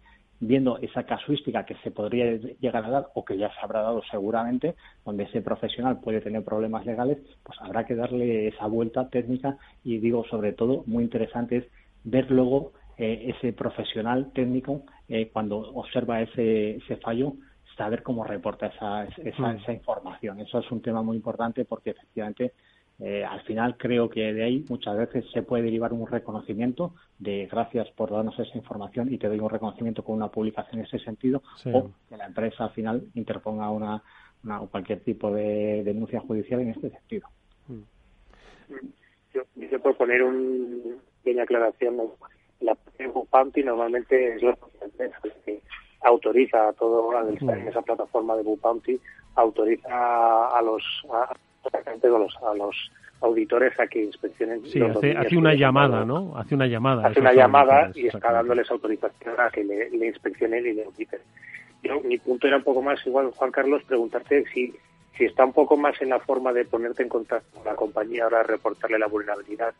[0.47, 4.03] viendo esa casuística que se podría llegar a dar o que ya se habrá dado
[4.11, 4.75] seguramente,
[5.05, 9.99] donde ese profesional puede tener problemas legales, pues habrá que darle esa vuelta técnica y
[9.99, 11.65] digo sobre todo muy interesante es
[12.05, 17.35] ver luego eh, ese profesional técnico eh, cuando observa ese, ese fallo
[17.77, 19.57] saber cómo reporta esa, esa, mm.
[19.57, 20.41] esa información.
[20.41, 22.53] Eso es un tema muy importante porque efectivamente
[23.01, 27.49] eh, al final creo que de ahí muchas veces se puede derivar un reconocimiento de
[27.51, 31.01] gracias por darnos esa información y te doy un reconocimiento con una publicación en ese
[31.01, 31.43] sentido
[31.73, 34.03] o que la empresa al final interponga una,
[34.45, 37.29] una cualquier tipo de denuncia judicial en este sentido.
[39.33, 41.97] Yo, yo puedo poner una pequeña aclaración.
[42.61, 42.77] La
[43.13, 44.57] Bupanti normalmente es la
[45.45, 45.61] que
[46.03, 49.01] autoriza a todo, en esa plataforma de Bupanti,
[49.35, 51.35] autoriza a los a
[52.57, 52.91] los,
[53.21, 54.65] auditores a que inspeccionen.
[54.67, 56.37] Sí, hace, una llamada, ¿no?
[56.37, 57.07] Hace una llamada.
[57.07, 61.21] Hace una llamada y está dándoles autorización a que le, inspeccionen y le auditen.
[61.83, 64.75] Yo, mi punto era un poco más, igual, Juan Carlos, preguntarte si,
[65.17, 68.25] si está un poco más en la forma de ponerte en contacto con la compañía
[68.25, 69.73] ahora reportarle la vulnerabilidad,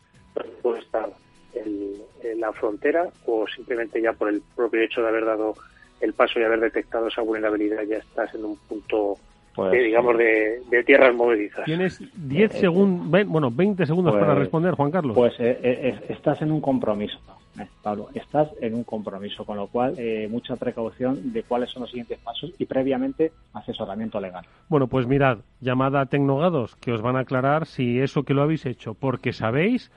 [0.63, 1.11] puede estar
[1.55, 5.55] en la frontera o simplemente ya por el propio hecho de haber dado
[6.01, 9.17] el paso y haber detectado esa vulnerabilidad ya estás en un punto
[9.55, 11.65] pues, digamos, de, tierras movedizas.
[11.65, 15.17] Tienes 10 segundos, bueno, 20 segundos para pues, responder, Juan Carlos.
[15.17, 17.19] Pues eh, eh, estás en un compromiso,
[17.59, 19.95] eh, Pablo, estás en un compromiso, con lo cual
[20.29, 24.45] mucha precaución de cuáles son los siguientes pasos y previamente asesoramiento legal.
[24.69, 28.43] Bueno, pues mirad, llamada a Tecnogados, que os van a aclarar si eso que lo
[28.43, 29.93] habéis hecho, porque sabéis,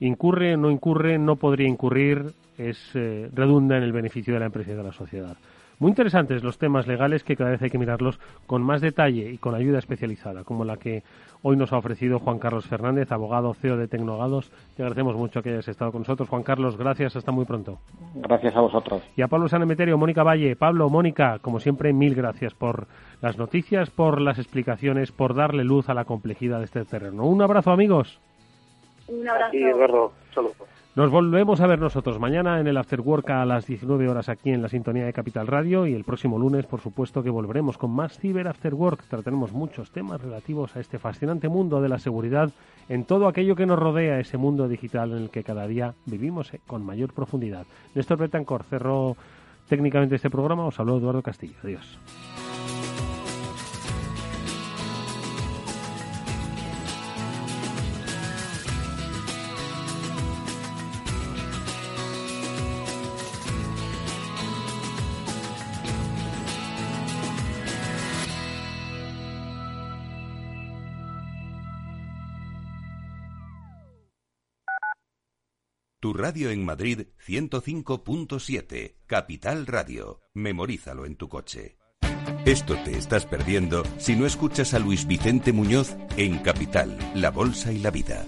[0.00, 4.74] incurre, no incurre, no podría incurrir, es redunda en el beneficio de la empresa y
[4.74, 5.36] de la sociedad.
[5.78, 9.36] Muy interesantes los temas legales que cada vez hay que mirarlos con más detalle y
[9.36, 11.02] con ayuda especializada, como la que
[11.42, 14.50] hoy nos ha ofrecido Juan Carlos Fernández, abogado CEO de Tecnogados.
[14.74, 16.30] Te agradecemos mucho que hayas estado con nosotros.
[16.30, 17.78] Juan Carlos, gracias, hasta muy pronto.
[18.14, 19.02] Gracias a vosotros.
[19.16, 20.56] Y a Pablo Sanemeterio, Mónica Valle.
[20.56, 22.86] Pablo, Mónica, como siempre, mil gracias por
[23.20, 27.24] las noticias, por las explicaciones, por darle luz a la complejidad de este terreno.
[27.24, 28.18] Un abrazo, amigos.
[29.08, 29.54] Un abrazo.
[29.54, 30.12] Eduardo.
[30.96, 34.48] Nos volvemos a ver nosotros mañana en el After Work a las 19 horas aquí
[34.48, 37.90] en la sintonía de Capital Radio y el próximo lunes, por supuesto, que volveremos con
[37.90, 39.04] más Ciber After Work.
[39.06, 42.50] Trataremos muchos temas relativos a este fascinante mundo de la seguridad
[42.88, 46.54] en todo aquello que nos rodea, ese mundo digital en el que cada día vivimos
[46.54, 47.66] eh, con mayor profundidad.
[47.94, 49.18] Néstor Betancor cerró
[49.68, 50.64] técnicamente este programa.
[50.64, 51.56] Os habló Eduardo Castillo.
[51.62, 51.98] Adiós.
[76.06, 80.20] Tu radio en Madrid 105.7, Capital Radio.
[80.34, 81.78] Memorízalo en tu coche.
[82.44, 87.72] Esto te estás perdiendo si no escuchas a Luis Vicente Muñoz en Capital, La Bolsa
[87.72, 88.24] y la Vida.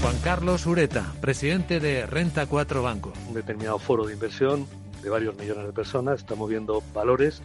[0.00, 3.12] Juan Carlos Ureta, presidente de Renta 4 Banco.
[3.28, 4.66] Un determinado foro de inversión
[5.04, 7.42] de varios millones de personas está moviendo valores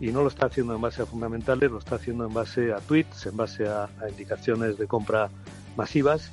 [0.00, 2.78] y no lo está haciendo en base a fundamentales, lo está haciendo en base a
[2.78, 5.30] tweets, en base a indicaciones de compra
[5.76, 6.32] masivas